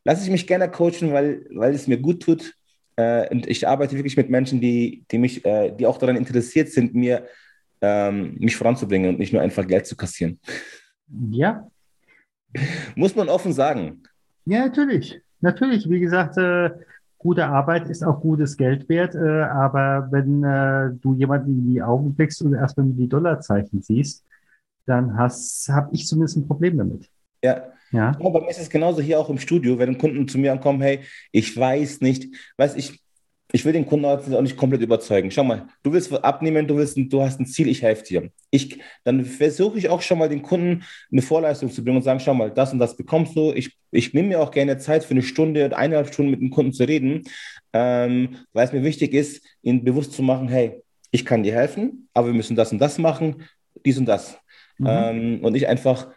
lasse 0.05 0.23
ich 0.23 0.31
mich 0.31 0.47
gerne 0.47 0.71
coachen, 0.71 1.13
weil, 1.13 1.45
weil 1.51 1.75
es 1.75 1.89
mir 1.89 1.99
gut 1.99 2.23
tut, 2.23 2.55
äh, 2.97 3.29
und 3.29 3.47
ich 3.47 3.69
arbeite 3.69 3.97
wirklich 3.97 4.17
mit 4.17 4.31
Menschen, 4.31 4.61
die, 4.61 5.05
die, 5.11 5.19
mich, 5.19 5.45
äh, 5.45 5.71
die 5.73 5.87
auch 5.87 5.99
daran 5.99 6.17
interessiert 6.17 6.71
sind, 6.71 6.95
mir, 6.95 7.27
ähm, 7.81 8.37
mich 8.39 8.57
voranzubringen 8.57 9.11
und 9.11 9.19
nicht 9.19 9.33
nur 9.33 9.43
einfach 9.43 9.67
Geld 9.67 9.87
zu 9.87 9.97
kassieren. 9.97 10.41
Ja. 11.31 11.69
Muss 12.95 13.15
man 13.15 13.29
offen 13.29 13.53
sagen. 13.53 14.03
Ja, 14.47 14.67
natürlich. 14.67 15.21
Natürlich. 15.41 15.89
Wie 15.89 16.01
gesagt, 16.01 16.37
äh, 16.39 16.71
gute 17.19 17.47
Arbeit 17.47 17.89
ist 17.89 18.05
auch 18.05 18.21
gutes 18.21 18.57
Geld 18.57 18.89
wert, 18.89 19.15
äh, 19.15 19.43
aber 19.43 20.09
wenn 20.11 20.45
äh, 20.45 20.91
du 21.01 21.15
jemanden 21.15 21.59
in 21.59 21.73
die 21.73 21.83
Augen 21.83 22.15
blickst 22.15 22.43
und 22.43 22.55
erst 22.55 22.77
wenn 22.77 22.91
du 22.91 23.03
die 23.03 23.09
Dollarzeichen 23.09 23.83
siehst, 23.83 24.25
dann 24.87 25.17
habe 25.17 25.89
ich 25.93 26.07
zumindest 26.07 26.37
ein 26.37 26.47
Problem 26.47 26.79
damit. 26.79 27.11
Ja. 27.43 27.65
Ja. 27.93 28.13
ja. 28.19 28.31
Bei 28.31 28.41
mir 28.41 28.51
ist 28.51 28.61
es 28.61 28.71
genauso 28.71 29.01
hier 29.01 29.19
auch 29.19 29.31
im 29.31 29.39
Studio, 29.39 29.79
wenn 29.79 29.99
Kunden 29.99 30.29
zu 30.29 30.39
mir 30.39 30.53
ankommen, 30.53 30.81
hey, 30.81 31.01
ich 31.33 31.57
weiß 31.57 32.01
nicht, 32.01 32.35
weiß 32.57 32.77
ich, 32.77 33.01
ich 33.53 33.65
will 33.65 33.73
den 33.73 33.87
Kunden 33.87 34.05
auch 34.05 34.43
nicht 34.43 34.57
komplett 34.57 34.83
überzeugen. 34.83 35.31
Schau 35.31 35.45
mal, 35.45 35.69
du 35.83 35.93
willst 35.93 36.13
abnehmen, 36.13 36.67
du 36.67 36.77
willst, 36.77 36.97
du 36.99 37.23
hast 37.23 37.39
ein 37.39 37.47
Ziel, 37.47 37.69
ich 37.69 37.83
helfe 37.83 38.05
dir. 38.05 38.31
Ich, 38.51 38.79
dann 39.05 39.25
versuche 39.25 39.79
ich 39.79 39.89
auch 39.89 40.03
schon 40.03 40.19
mal 40.19 40.29
den 40.29 40.43
Kunden 40.43 40.83
eine 41.13 41.23
Vorleistung 41.23 41.71
zu 41.71 41.85
bringen 41.85 41.99
und 41.99 42.03
sagen, 42.03 42.21
schau 42.21 42.35
mal, 42.35 42.51
das 42.51 42.73
und 42.73 42.81
das 42.81 42.97
bekommst 42.97 43.37
du. 43.37 43.53
Ich, 43.53 43.77
ich 43.93 44.15
nehme 44.15 44.29
mir 44.29 44.41
auch 44.41 44.51
gerne 44.51 44.79
Zeit 44.79 45.05
für 45.05 45.13
eine 45.13 45.23
Stunde, 45.23 45.77
eineinhalb 45.77 46.13
Stunden 46.13 46.33
mit 46.33 46.41
dem 46.41 46.51
Kunden 46.51 46.73
zu 46.73 46.85
reden, 46.85 47.23
ähm, 47.73 48.37
weil 48.53 48.67
es 48.67 48.73
mir 48.73 48.83
wichtig 48.83 49.15
ist, 49.15 49.45
ihnen 49.63 49.85
bewusst 49.85 50.13
zu 50.13 50.23
machen, 50.23 50.49
hey, 50.49 50.83
ich 51.13 51.25
kann 51.25 51.45
dir 51.45 51.55
helfen, 51.55 52.09
aber 52.15 52.29
wir 52.29 52.35
müssen 52.35 52.57
das 52.57 52.73
und 52.73 52.79
das 52.79 52.99
machen, 52.99 53.45
dies 53.85 53.99
und 53.99 54.07
das. 54.07 54.39
Mhm. 54.79 54.87
Ähm, 54.89 55.39
und 55.43 55.53
nicht 55.53 55.69
einfach 55.69 56.09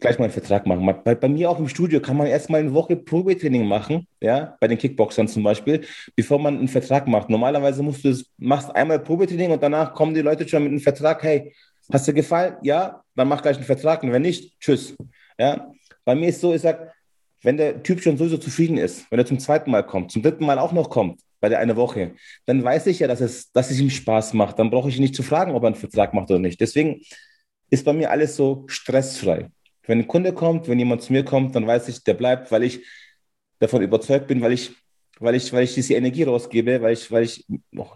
gleich 0.00 0.18
mal 0.18 0.24
einen 0.24 0.32
Vertrag 0.32 0.66
machen. 0.66 0.84
Bei, 1.04 1.14
bei 1.14 1.28
mir 1.28 1.50
auch 1.50 1.58
im 1.58 1.68
Studio 1.68 2.00
kann 2.00 2.16
man 2.16 2.26
erstmal 2.26 2.60
eine 2.60 2.72
Woche 2.72 2.96
Probetraining 2.96 3.66
machen, 3.66 4.06
ja, 4.20 4.56
bei 4.60 4.68
den 4.68 4.78
Kickboxern 4.78 5.28
zum 5.28 5.42
Beispiel, 5.42 5.82
bevor 6.16 6.38
man 6.38 6.58
einen 6.58 6.68
Vertrag 6.68 7.06
macht. 7.06 7.30
Normalerweise 7.30 7.82
musst 7.82 8.04
du 8.04 8.08
es, 8.08 8.26
machst 8.38 8.74
einmal 8.74 8.98
Probetraining 8.98 9.50
und 9.52 9.62
danach 9.62 9.94
kommen 9.94 10.14
die 10.14 10.22
Leute 10.22 10.48
schon 10.48 10.62
mit 10.62 10.72
einem 10.72 10.80
Vertrag, 10.80 11.22
hey, 11.22 11.52
hast 11.92 12.08
dir 12.08 12.14
gefallen? 12.14 12.56
Ja, 12.62 13.02
dann 13.14 13.28
mach 13.28 13.42
gleich 13.42 13.56
einen 13.56 13.66
Vertrag 13.66 14.02
und 14.02 14.12
wenn 14.12 14.22
nicht, 14.22 14.58
tschüss. 14.60 14.96
Ja, 15.38 15.70
bei 16.04 16.14
mir 16.14 16.28
ist 16.28 16.40
so, 16.40 16.54
ich 16.54 16.62
sag, 16.62 16.92
wenn 17.42 17.56
der 17.56 17.82
Typ 17.82 18.02
schon 18.02 18.16
sowieso 18.16 18.38
zufrieden 18.38 18.78
ist, 18.78 19.10
wenn 19.10 19.18
er 19.18 19.26
zum 19.26 19.38
zweiten 19.38 19.70
Mal 19.70 19.82
kommt, 19.82 20.12
zum 20.12 20.22
dritten 20.22 20.44
Mal 20.44 20.58
auch 20.58 20.72
noch 20.72 20.90
kommt, 20.90 21.20
bei 21.40 21.48
der 21.48 21.58
eine 21.58 21.76
Woche, 21.76 22.12
dann 22.46 22.62
weiß 22.62 22.86
ich 22.86 22.98
ja, 22.98 23.08
dass 23.08 23.20
es, 23.20 23.50
dass 23.52 23.70
es 23.70 23.80
ihm 23.80 23.90
Spaß 23.90 24.34
macht. 24.34 24.58
Dann 24.58 24.70
brauche 24.70 24.88
ich 24.88 24.96
ihn 24.96 25.02
nicht 25.02 25.14
zu 25.14 25.22
fragen, 25.22 25.52
ob 25.52 25.62
er 25.62 25.68
einen 25.68 25.74
Vertrag 25.74 26.12
macht 26.12 26.30
oder 26.30 26.38
nicht. 26.38 26.60
Deswegen 26.60 27.00
ist 27.70 27.84
bei 27.84 27.92
mir 27.92 28.10
alles 28.10 28.36
so 28.36 28.64
stressfrei. 28.66 29.48
Wenn 29.90 29.98
ein 29.98 30.06
Kunde 30.06 30.32
kommt, 30.32 30.68
wenn 30.68 30.78
jemand 30.78 31.02
zu 31.02 31.12
mir 31.12 31.24
kommt, 31.24 31.56
dann 31.56 31.66
weiß 31.66 31.88
ich, 31.88 32.04
der 32.04 32.14
bleibt, 32.14 32.52
weil 32.52 32.62
ich 32.62 32.86
davon 33.58 33.82
überzeugt 33.82 34.28
bin, 34.28 34.40
weil 34.40 34.52
ich, 34.52 34.72
weil 35.18 35.34
ich, 35.34 35.52
weil 35.52 35.64
ich 35.64 35.74
diese 35.74 35.94
Energie 35.94 36.22
rausgebe, 36.22 36.80
weil 36.80 36.92
ich, 36.92 37.10
weil 37.10 37.24
ich 37.24 37.44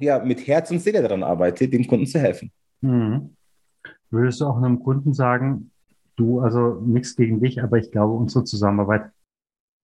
ja, 0.01 0.19
mit 0.19 0.45
Herz 0.45 0.73
und 0.73 0.81
Seele 0.81 1.03
daran 1.03 1.23
arbeite, 1.23 1.69
dem 1.69 1.87
Kunden 1.87 2.07
zu 2.07 2.19
helfen. 2.19 2.51
Mhm. 2.81 3.37
Würdest 4.11 4.41
du 4.41 4.47
auch 4.47 4.57
einem 4.57 4.83
Kunden 4.83 5.15
sagen, 5.15 5.71
du, 6.17 6.41
also 6.41 6.81
nichts 6.85 7.15
gegen 7.15 7.41
dich, 7.41 7.63
aber 7.63 7.79
ich 7.79 7.93
glaube, 7.93 8.15
unsere 8.15 8.45
Zusammenarbeit 8.45 9.13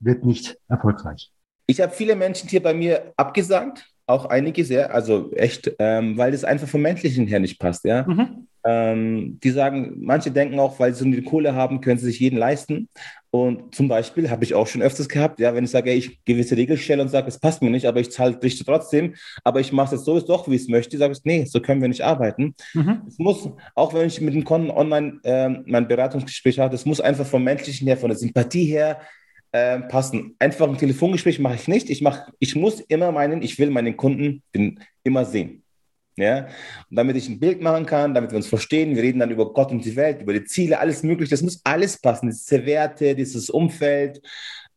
wird 0.01 0.25
nicht 0.25 0.59
erfolgreich? 0.67 1.31
Ich 1.67 1.81
habe 1.81 1.93
viele 1.93 2.17
Menschen 2.17 2.49
hier 2.49 2.61
bei 2.61 2.75
mir 2.75 3.13
abgesagt, 3.17 3.89
auch 4.09 4.25
einige 4.25 4.65
sehr, 4.65 4.93
also 4.93 5.31
echt, 5.31 5.73
ähm, 5.79 6.19
weil 6.19 6.35
es 6.35 6.43
einfach 6.43 6.67
vom 6.67 6.83
Menschlichen 6.83 7.29
her 7.29 7.39
nicht 7.39 7.61
passt, 7.61 7.85
ja. 7.85 8.05
Mhm. 8.05 8.49
Ähm, 8.65 9.39
die 9.43 9.51
sagen, 9.51 9.97
manche 10.01 10.31
denken 10.31 10.59
auch, 10.59 10.79
weil 10.79 10.93
sie 10.93 11.01
so 11.01 11.05
eine 11.07 11.23
Kohle 11.23 11.55
haben, 11.55 11.81
können 11.81 11.99
sie 11.99 12.07
sich 12.07 12.21
jeden 12.21 12.39
leisten. 12.39 12.89
Und 13.31 13.75
zum 13.75 13.87
Beispiel 13.87 14.29
habe 14.29 14.43
ich 14.43 14.55
auch 14.55 14.67
schon 14.67 14.83
öfters 14.83 15.09
gehabt, 15.09 15.39
ja, 15.39 15.55
wenn 15.55 15.65
ich 15.65 15.71
sage, 15.71 15.91
ey, 15.91 15.97
ich 15.97 16.25
gewisse 16.25 16.57
Regeln 16.57 16.79
stelle 16.79 17.01
und 17.01 17.09
sage, 17.09 17.29
es 17.29 17.39
passt 17.39 17.63
mir 17.63 17.71
nicht, 17.71 17.87
aber 17.87 18.01
ich 18.01 18.11
zahle 18.11 18.37
dich 18.37 18.63
trotzdem, 18.65 19.15
aber 19.45 19.61
ich 19.61 19.73
mache 19.73 19.95
es 19.95 20.05
so, 20.05 20.17
ist 20.17 20.29
doch, 20.29 20.49
wie 20.49 20.57
ich 20.57 20.63
es 20.63 20.69
möchte, 20.69 20.99
sage 20.99 21.13
ich, 21.13 21.21
nee, 21.25 21.45
so 21.45 21.61
können 21.61 21.81
wir 21.81 21.89
nicht 21.89 22.03
arbeiten. 22.03 22.55
Mhm. 22.75 23.03
Es 23.07 23.19
muss, 23.19 23.49
auch 23.77 23.95
wenn 23.95 24.09
ich 24.09 24.21
mit 24.21 24.35
dem 24.35 24.45
Kunden 24.45 24.71
online 24.71 25.21
äh, 25.23 25.49
mein 25.65 25.87
Beratungsgespräch 25.87 26.59
habe, 26.59 26.73
das 26.73 26.85
muss 26.85 27.01
einfach 27.01 27.27
vom 27.27 27.45
menschlichen 27.45 27.87
her, 27.87 27.97
von 27.97 28.11
der 28.11 28.19
Sympathie 28.19 28.65
her 28.65 29.01
äh, 29.53 29.79
passen. 29.81 30.35
Einfach 30.39 30.69
ein 30.69 30.79
Telefongespräch 30.79 31.39
mache 31.39 31.55
ich 31.55 31.69
nicht. 31.69 31.89
Ich, 31.89 32.03
mach, 32.03 32.29
ich 32.41 32.57
muss 32.57 32.81
immer 32.81 33.13
meinen, 33.13 33.43
ich 33.43 33.59
will 33.59 33.71
meinen 33.71 33.97
Kunden 33.97 34.43
den, 34.55 34.81
immer 35.05 35.25
sehen. 35.25 35.60
Ja? 36.21 36.47
Und 36.91 36.97
damit 36.97 37.17
ich 37.17 37.29
ein 37.29 37.41
Bild 37.41 37.61
machen 37.61 37.87
kann, 37.87 38.15
damit 38.15 38.31
wir 38.31 38.37
uns 38.37 38.47
verstehen, 38.47 38.95
wir 38.95 39.03
reden 39.03 39.19
dann 39.19 39.31
über 39.31 39.53
Gott 39.53 39.71
und 39.71 39.85
die 39.85 39.97
Welt, 39.97 40.23
über 40.23 40.33
die 40.33 40.45
Ziele, 40.45 40.79
alles 40.79 41.03
Mögliche, 41.03 41.31
das 41.31 41.43
muss 41.43 41.61
alles 41.65 41.99
passen. 41.99 42.29
Diese 42.29 42.65
Werte, 42.67 43.15
dieses 43.15 43.51
Umfeld, 43.51 44.21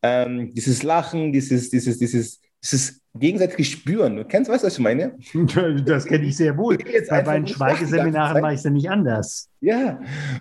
ähm, 0.02 0.52
dieses 0.54 0.82
Lachen, 0.82 1.32
dieses, 1.32 1.70
dieses, 1.70 1.98
dieses, 1.98 2.40
dieses 2.62 3.00
gegenseitige 3.14 3.64
Spüren. 3.64 4.16
Du 4.16 4.24
kennst, 4.24 4.50
weißt 4.50 4.64
du, 4.64 4.66
was 4.66 4.74
ich 4.74 4.80
meine? 4.80 5.16
Das 5.86 6.04
kenne 6.04 6.24
ich 6.24 6.36
sehr 6.36 6.56
wohl. 6.56 6.78
Bei 7.08 7.22
meinen 7.22 7.46
Schweigeseminaren 7.46 8.40
mache 8.40 8.54
ich 8.54 8.58
es 8.58 8.64
ja 8.64 8.70
nicht 8.70 8.90
anders. 8.90 9.48
Ja, 9.60 10.00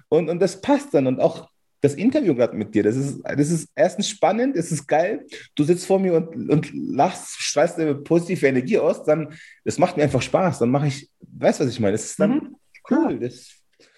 und, 0.10 0.30
und 0.30 0.42
das 0.42 0.60
passt 0.60 0.94
dann. 0.94 1.08
Und 1.08 1.20
auch 1.20 1.50
das 1.84 1.96
Interview 1.96 2.34
gerade 2.34 2.56
mit 2.56 2.74
dir, 2.74 2.82
das 2.82 2.96
ist, 2.96 3.20
das 3.24 3.50
ist 3.50 3.70
erstens 3.76 4.08
spannend, 4.08 4.56
es 4.56 4.72
ist 4.72 4.88
geil. 4.88 5.28
Du 5.54 5.66
sitzt 5.66 5.86
vor 5.86 6.00
mir 6.00 6.14
und, 6.14 6.50
und 6.50 6.72
lachst, 6.74 7.36
strahlst 7.42 7.78
eine 7.78 7.94
positive 7.96 8.48
Energie 8.48 8.80
aus, 8.80 9.04
dann, 9.04 9.34
das 9.66 9.78
macht 9.78 9.98
mir 9.98 10.04
einfach 10.04 10.22
Spaß. 10.22 10.60
Dann 10.60 10.70
mache 10.70 10.88
ich, 10.88 11.10
weißt 11.20 11.60
du, 11.60 11.66
was 11.66 11.72
ich 11.74 11.82
meine? 11.82 11.92
Das 11.92 12.06
ist 12.06 12.20
dann 12.22 12.32
mhm. 12.32 12.56
cool. 12.90 13.20
Das, 13.20 13.52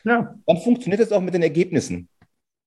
ja. 0.03 0.35
Dann 0.47 0.57
funktioniert 0.57 0.99
das 0.99 1.11
auch 1.11 1.21
mit 1.21 1.35
den 1.35 1.43
Ergebnissen. 1.43 2.09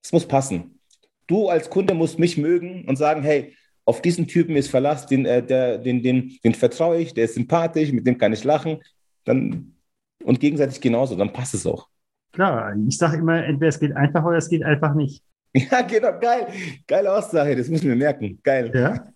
Es 0.04 0.12
muss 0.12 0.24
passen. 0.24 0.78
Du 1.26 1.48
als 1.48 1.68
Kunde 1.68 1.94
musst 1.94 2.20
mich 2.20 2.38
mögen 2.38 2.85
und 2.87 2.94
sagen, 2.94 3.24
hey, 3.24 3.57
auf 3.85 4.00
diesen 4.00 4.28
Typen 4.28 4.54
ist 4.54 4.68
Verlass, 4.68 5.07
den, 5.07 5.26
äh, 5.26 5.44
der, 5.44 5.78
den, 5.78 6.00
den, 6.00 6.38
den 6.44 6.54
vertraue 6.54 6.98
ich, 6.98 7.12
der 7.12 7.24
ist 7.24 7.35
sympathisch, 7.35 7.90
mit 7.90 8.07
dem 8.07 8.18
kann 8.18 8.33
ich 8.33 8.44
lachen. 8.44 8.78
Dann, 9.24 9.74
und 10.22 10.38
gegenseitig 10.38 10.81
genauso, 10.81 11.16
dann 11.16 11.33
passt 11.33 11.54
es 11.54 11.66
auch. 11.66 11.88
Klar, 12.32 12.74
ich 12.86 12.98
sage 12.98 13.18
immer, 13.18 13.44
entweder 13.44 13.68
es 13.68 13.80
geht 13.80 13.96
einfach 13.96 14.24
oder 14.24 14.36
es 14.36 14.48
geht 14.48 14.62
einfach 14.62 14.94
nicht. 14.94 15.22
Ja, 15.54 15.80
genau, 15.80 16.12
geil. 16.20 16.46
Geile 16.86 17.12
Aussage, 17.12 17.56
das 17.56 17.68
müssen 17.68 17.88
wir 17.88 17.96
merken. 17.96 18.38
Geil. 18.44 18.70
Ja. 18.74 19.08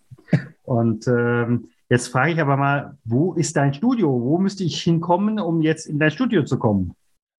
Und 0.63 1.07
ähm, 1.07 1.69
jetzt 1.89 2.07
frage 2.07 2.31
ich 2.33 2.39
aber 2.39 2.57
mal, 2.57 2.97
wo 3.05 3.33
ist 3.33 3.55
dein 3.55 3.73
Studio? 3.73 4.09
Wo 4.09 4.39
müsste 4.39 4.63
ich 4.63 4.81
hinkommen, 4.81 5.39
um 5.39 5.61
jetzt 5.61 5.85
in 5.85 5.99
dein 5.99 6.09
Studio 6.09 6.43
zu 6.43 6.57
kommen? 6.57 6.95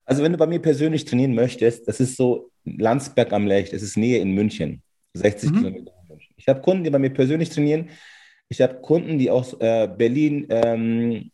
Also, 0.06 0.22
wenn 0.22 0.32
du 0.32 0.38
bei 0.38 0.46
mir 0.46 0.60
persönlich 0.60 1.04
trainieren 1.04 1.34
möchtest, 1.34 1.88
das 1.88 1.98
ist 1.98 2.16
so 2.16 2.50
Landsberg 2.64 3.32
am 3.32 3.46
Lech, 3.46 3.70
das 3.70 3.82
ist 3.82 3.96
Nähe 3.96 4.20
in 4.20 4.32
München, 4.32 4.82
60 5.14 5.50
mhm. 5.50 5.56
Kilometer. 5.56 5.92
Ich 6.36 6.48
habe 6.48 6.60
Kunden, 6.60 6.84
die 6.84 6.90
bei 6.90 6.98
mir 6.98 7.10
persönlich 7.10 7.48
trainieren. 7.48 7.88
Ich 8.48 8.60
habe 8.60 8.74
Kunden, 8.80 9.18
die 9.18 9.30
aus 9.30 9.54
äh, 9.54 9.88
Berlin 9.88 10.46
ähm, 10.50 11.30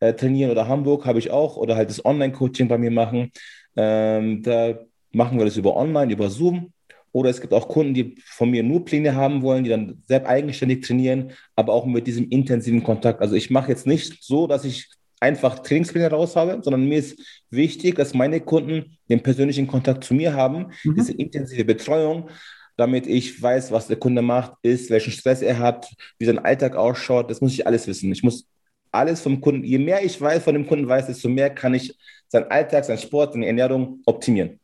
äh, 0.00 0.12
trainieren 0.12 0.50
oder 0.50 0.68
Hamburg 0.68 1.06
habe 1.06 1.18
ich 1.18 1.30
auch 1.30 1.56
oder 1.56 1.76
halt 1.76 1.88
das 1.88 2.04
Online-Coaching 2.04 2.68
bei 2.68 2.76
mir 2.76 2.90
machen. 2.90 3.32
Ähm, 3.76 4.42
da 4.42 4.78
machen 5.12 5.38
wir 5.38 5.44
das 5.44 5.56
über 5.56 5.76
Online, 5.76 6.12
über 6.12 6.28
Zoom. 6.30 6.72
Oder 7.12 7.30
es 7.30 7.40
gibt 7.40 7.52
auch 7.52 7.68
Kunden, 7.68 7.94
die 7.94 8.16
von 8.26 8.50
mir 8.50 8.64
nur 8.64 8.84
Pläne 8.84 9.14
haben 9.14 9.42
wollen, 9.42 9.62
die 9.62 9.70
dann 9.70 10.02
selbst 10.04 10.26
eigenständig 10.26 10.84
trainieren, 10.84 11.30
aber 11.54 11.72
auch 11.72 11.86
mit 11.86 12.08
diesem 12.08 12.28
intensiven 12.28 12.82
Kontakt. 12.82 13.20
Also 13.20 13.36
ich 13.36 13.50
mache 13.50 13.68
jetzt 13.68 13.86
nicht 13.86 14.24
so, 14.24 14.48
dass 14.48 14.64
ich 14.64 14.88
einfach 15.20 15.60
Trainingspläne 15.60 16.10
raus 16.10 16.34
habe, 16.34 16.60
sondern 16.62 16.88
mir 16.88 16.98
ist 16.98 17.18
wichtig, 17.50 17.94
dass 17.94 18.14
meine 18.14 18.40
Kunden 18.40 18.98
den 19.08 19.22
persönlichen 19.22 19.66
Kontakt 19.66 20.04
zu 20.04 20.12
mir 20.12 20.34
haben, 20.34 20.72
mhm. 20.82 20.96
diese 20.96 21.12
intensive 21.12 21.64
Betreuung, 21.64 22.28
damit 22.76 23.06
ich 23.06 23.40
weiß, 23.40 23.70
was 23.70 23.86
der 23.86 23.96
Kunde 23.96 24.20
macht, 24.20 24.54
ist, 24.62 24.90
welchen 24.90 25.12
Stress 25.12 25.40
er 25.40 25.58
hat, 25.60 25.88
wie 26.18 26.26
sein 26.26 26.40
Alltag 26.40 26.74
ausschaut. 26.74 27.30
Das 27.30 27.40
muss 27.40 27.52
ich 27.52 27.66
alles 27.66 27.86
wissen. 27.86 28.10
Ich 28.10 28.24
muss 28.24 28.46
alles 28.90 29.20
vom 29.20 29.40
Kunden, 29.40 29.64
je 29.64 29.78
mehr 29.78 30.04
ich 30.04 30.20
weiß, 30.20 30.42
von 30.42 30.54
dem 30.54 30.66
Kunden 30.66 30.88
weiß, 30.88 31.06
desto 31.06 31.28
mehr 31.28 31.50
kann 31.50 31.74
ich 31.74 31.96
seinen 32.34 32.50
Alltag, 32.50 32.84
seinen 32.84 32.98
Sport, 32.98 33.32
seine 33.32 33.46
Ernährung 33.46 34.00
optimieren. 34.06 34.58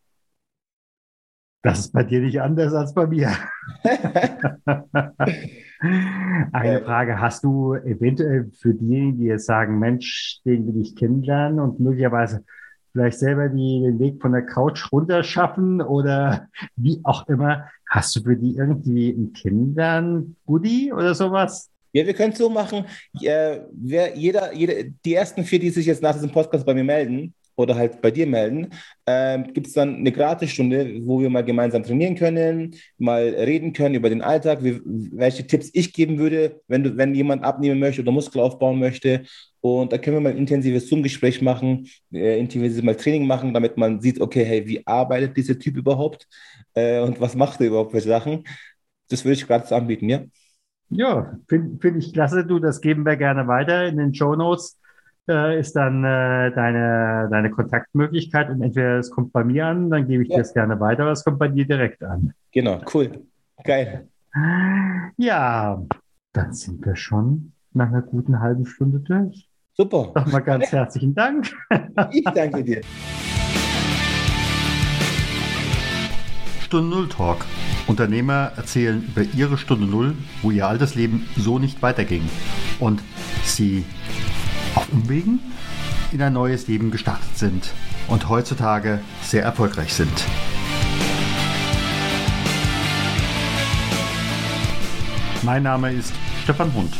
Das 1.62 1.78
ist 1.80 1.92
bei 1.92 2.02
dir 2.02 2.20
nicht 2.20 2.40
anders 2.40 2.72
als 2.74 2.94
bei 2.94 3.06
mir. 3.06 3.30
Eine 6.52 6.82
Frage, 6.82 7.20
hast 7.20 7.44
du 7.44 7.74
eventuell 7.74 8.50
für 8.58 8.74
diejenigen, 8.74 9.18
die 9.18 9.26
jetzt 9.26 9.46
sagen, 9.46 9.78
Mensch, 9.78 10.40
den 10.44 10.66
will 10.66 10.80
ich 10.80 10.96
kennenlernen 10.96 11.60
und 11.60 11.78
möglicherweise 11.78 12.44
vielleicht 12.92 13.18
selber 13.18 13.48
die, 13.48 13.82
den 13.82 13.98
Weg 13.98 14.20
von 14.20 14.32
der 14.32 14.46
Couch 14.46 14.90
runterschaffen 14.90 15.80
oder 15.80 16.48
wie 16.76 17.00
auch 17.04 17.28
immer, 17.28 17.68
hast 17.88 18.16
du 18.16 18.22
für 18.22 18.36
die 18.36 18.56
irgendwie 18.56 19.10
ein 19.10 19.32
Kennenlernen-Goodie 19.32 20.92
oder 20.92 21.14
sowas? 21.14 21.70
Ja, 21.92 22.06
wir 22.06 22.14
können 22.14 22.32
es 22.32 22.38
so 22.38 22.48
machen. 22.48 22.84
Äh, 23.20 23.60
wer, 23.72 24.16
jeder, 24.16 24.54
jeder, 24.54 24.84
die 25.04 25.14
ersten 25.14 25.44
vier, 25.44 25.58
die 25.58 25.70
sich 25.70 25.86
jetzt 25.86 26.02
nach 26.02 26.14
diesem 26.14 26.32
Podcast 26.32 26.64
bei 26.64 26.74
mir 26.74 26.84
melden 26.84 27.34
oder 27.56 27.74
halt 27.74 28.00
bei 28.00 28.10
dir 28.10 28.26
melden, 28.26 28.68
äh, 29.06 29.42
gibt 29.52 29.66
es 29.66 29.74
dann 29.74 29.96
eine 29.96 30.12
Gratisstunde, 30.12 31.00
wo 31.04 31.20
wir 31.20 31.30
mal 31.30 31.44
gemeinsam 31.44 31.82
trainieren 31.82 32.14
können, 32.14 32.74
mal 32.98 33.22
reden 33.22 33.72
können 33.72 33.94
über 33.94 34.08
den 34.08 34.22
Alltag, 34.22 34.62
wie, 34.64 34.80
welche 34.84 35.46
Tipps 35.46 35.70
ich 35.72 35.92
geben 35.92 36.18
würde, 36.18 36.60
wenn, 36.68 36.82
du, 36.82 36.96
wenn 36.96 37.14
jemand 37.14 37.44
abnehmen 37.44 37.80
möchte 37.80 38.02
oder 38.02 38.12
Muskel 38.12 38.40
aufbauen 38.40 38.78
möchte. 38.78 39.22
Und 39.60 39.92
da 39.92 39.98
können 39.98 40.16
wir 40.16 40.20
mal 40.20 40.30
ein 40.32 40.38
intensives 40.38 40.88
Zoom-Gespräch 40.88 41.42
machen, 41.42 41.86
äh, 42.12 42.38
intensives 42.38 42.82
mal 42.82 42.94
Training 42.94 43.26
machen, 43.26 43.52
damit 43.52 43.76
man 43.76 44.00
sieht, 44.00 44.20
okay, 44.20 44.44
hey, 44.44 44.66
wie 44.66 44.86
arbeitet 44.86 45.36
dieser 45.36 45.58
Typ 45.58 45.76
überhaupt 45.76 46.26
äh, 46.74 47.00
und 47.00 47.20
was 47.20 47.34
macht 47.34 47.60
er 47.60 47.66
überhaupt 47.66 47.92
für 47.92 48.00
Sachen. 48.00 48.44
Das 49.08 49.24
würde 49.24 49.34
ich 49.34 49.46
gerade 49.46 49.74
anbieten, 49.74 50.08
ja. 50.08 50.24
Ja, 50.90 51.38
finde 51.48 51.78
find 51.80 52.02
ich 52.02 52.12
klasse. 52.12 52.44
Du, 52.44 52.58
das 52.58 52.80
geben 52.80 53.04
wir 53.04 53.16
gerne 53.16 53.46
weiter. 53.46 53.86
In 53.86 53.96
den 53.96 54.14
Show 54.14 54.34
Notes 54.34 54.79
äh, 55.30 55.58
ist 55.58 55.74
dann 55.76 56.04
äh, 56.04 56.52
deine, 56.52 57.28
deine 57.30 57.50
Kontaktmöglichkeit 57.50 58.50
und 58.50 58.60
entweder 58.60 58.98
es 58.98 59.10
kommt 59.10 59.32
bei 59.32 59.44
mir 59.44 59.66
an, 59.66 59.88
dann 59.88 60.06
gebe 60.06 60.22
ich 60.24 60.28
ja. 60.28 60.38
das 60.38 60.52
gerne 60.52 60.78
weiter, 60.80 61.04
oder 61.04 61.12
es 61.12 61.24
kommt 61.24 61.38
bei 61.38 61.48
dir 61.48 61.66
direkt 61.66 62.02
an. 62.02 62.34
Genau, 62.52 62.80
cool. 62.92 63.22
Geil. 63.64 64.08
Ja, 65.16 65.82
Dann 66.32 66.52
sind 66.52 66.84
wir 66.86 66.94
schon 66.94 67.52
nach 67.72 67.88
einer 67.88 68.02
guten 68.02 68.40
halben 68.40 68.66
Stunde 68.66 69.00
durch. 69.00 69.48
Super. 69.72 70.12
Nochmal 70.14 70.42
ganz 70.42 70.70
herzlichen 70.72 71.14
Dank. 71.14 71.50
Ich 72.12 72.24
danke 72.24 72.62
dir. 72.62 72.80
Stunde 76.60 76.96
Null 76.96 77.08
Talk. 77.08 77.38
Unternehmer 77.88 78.52
erzählen 78.56 79.02
über 79.02 79.22
ihre 79.22 79.58
Stunde 79.58 79.86
Null, 79.86 80.14
wo 80.42 80.52
ihr 80.52 80.68
altes 80.68 80.94
Leben 80.94 81.28
so 81.36 81.58
nicht 81.58 81.82
weiterging 81.82 82.22
und 82.78 83.02
sie 83.42 83.84
auf 84.74 84.92
Umwegen 84.92 85.40
in 86.12 86.22
ein 86.22 86.32
neues 86.32 86.66
Leben 86.68 86.90
gestartet 86.90 87.36
sind 87.36 87.72
und 88.08 88.28
heutzutage 88.28 89.00
sehr 89.22 89.42
erfolgreich 89.42 89.94
sind. 89.94 90.12
Mein 95.42 95.62
Name 95.62 95.92
ist 95.92 96.12
Stefan 96.42 96.72
Hund. 96.74 96.94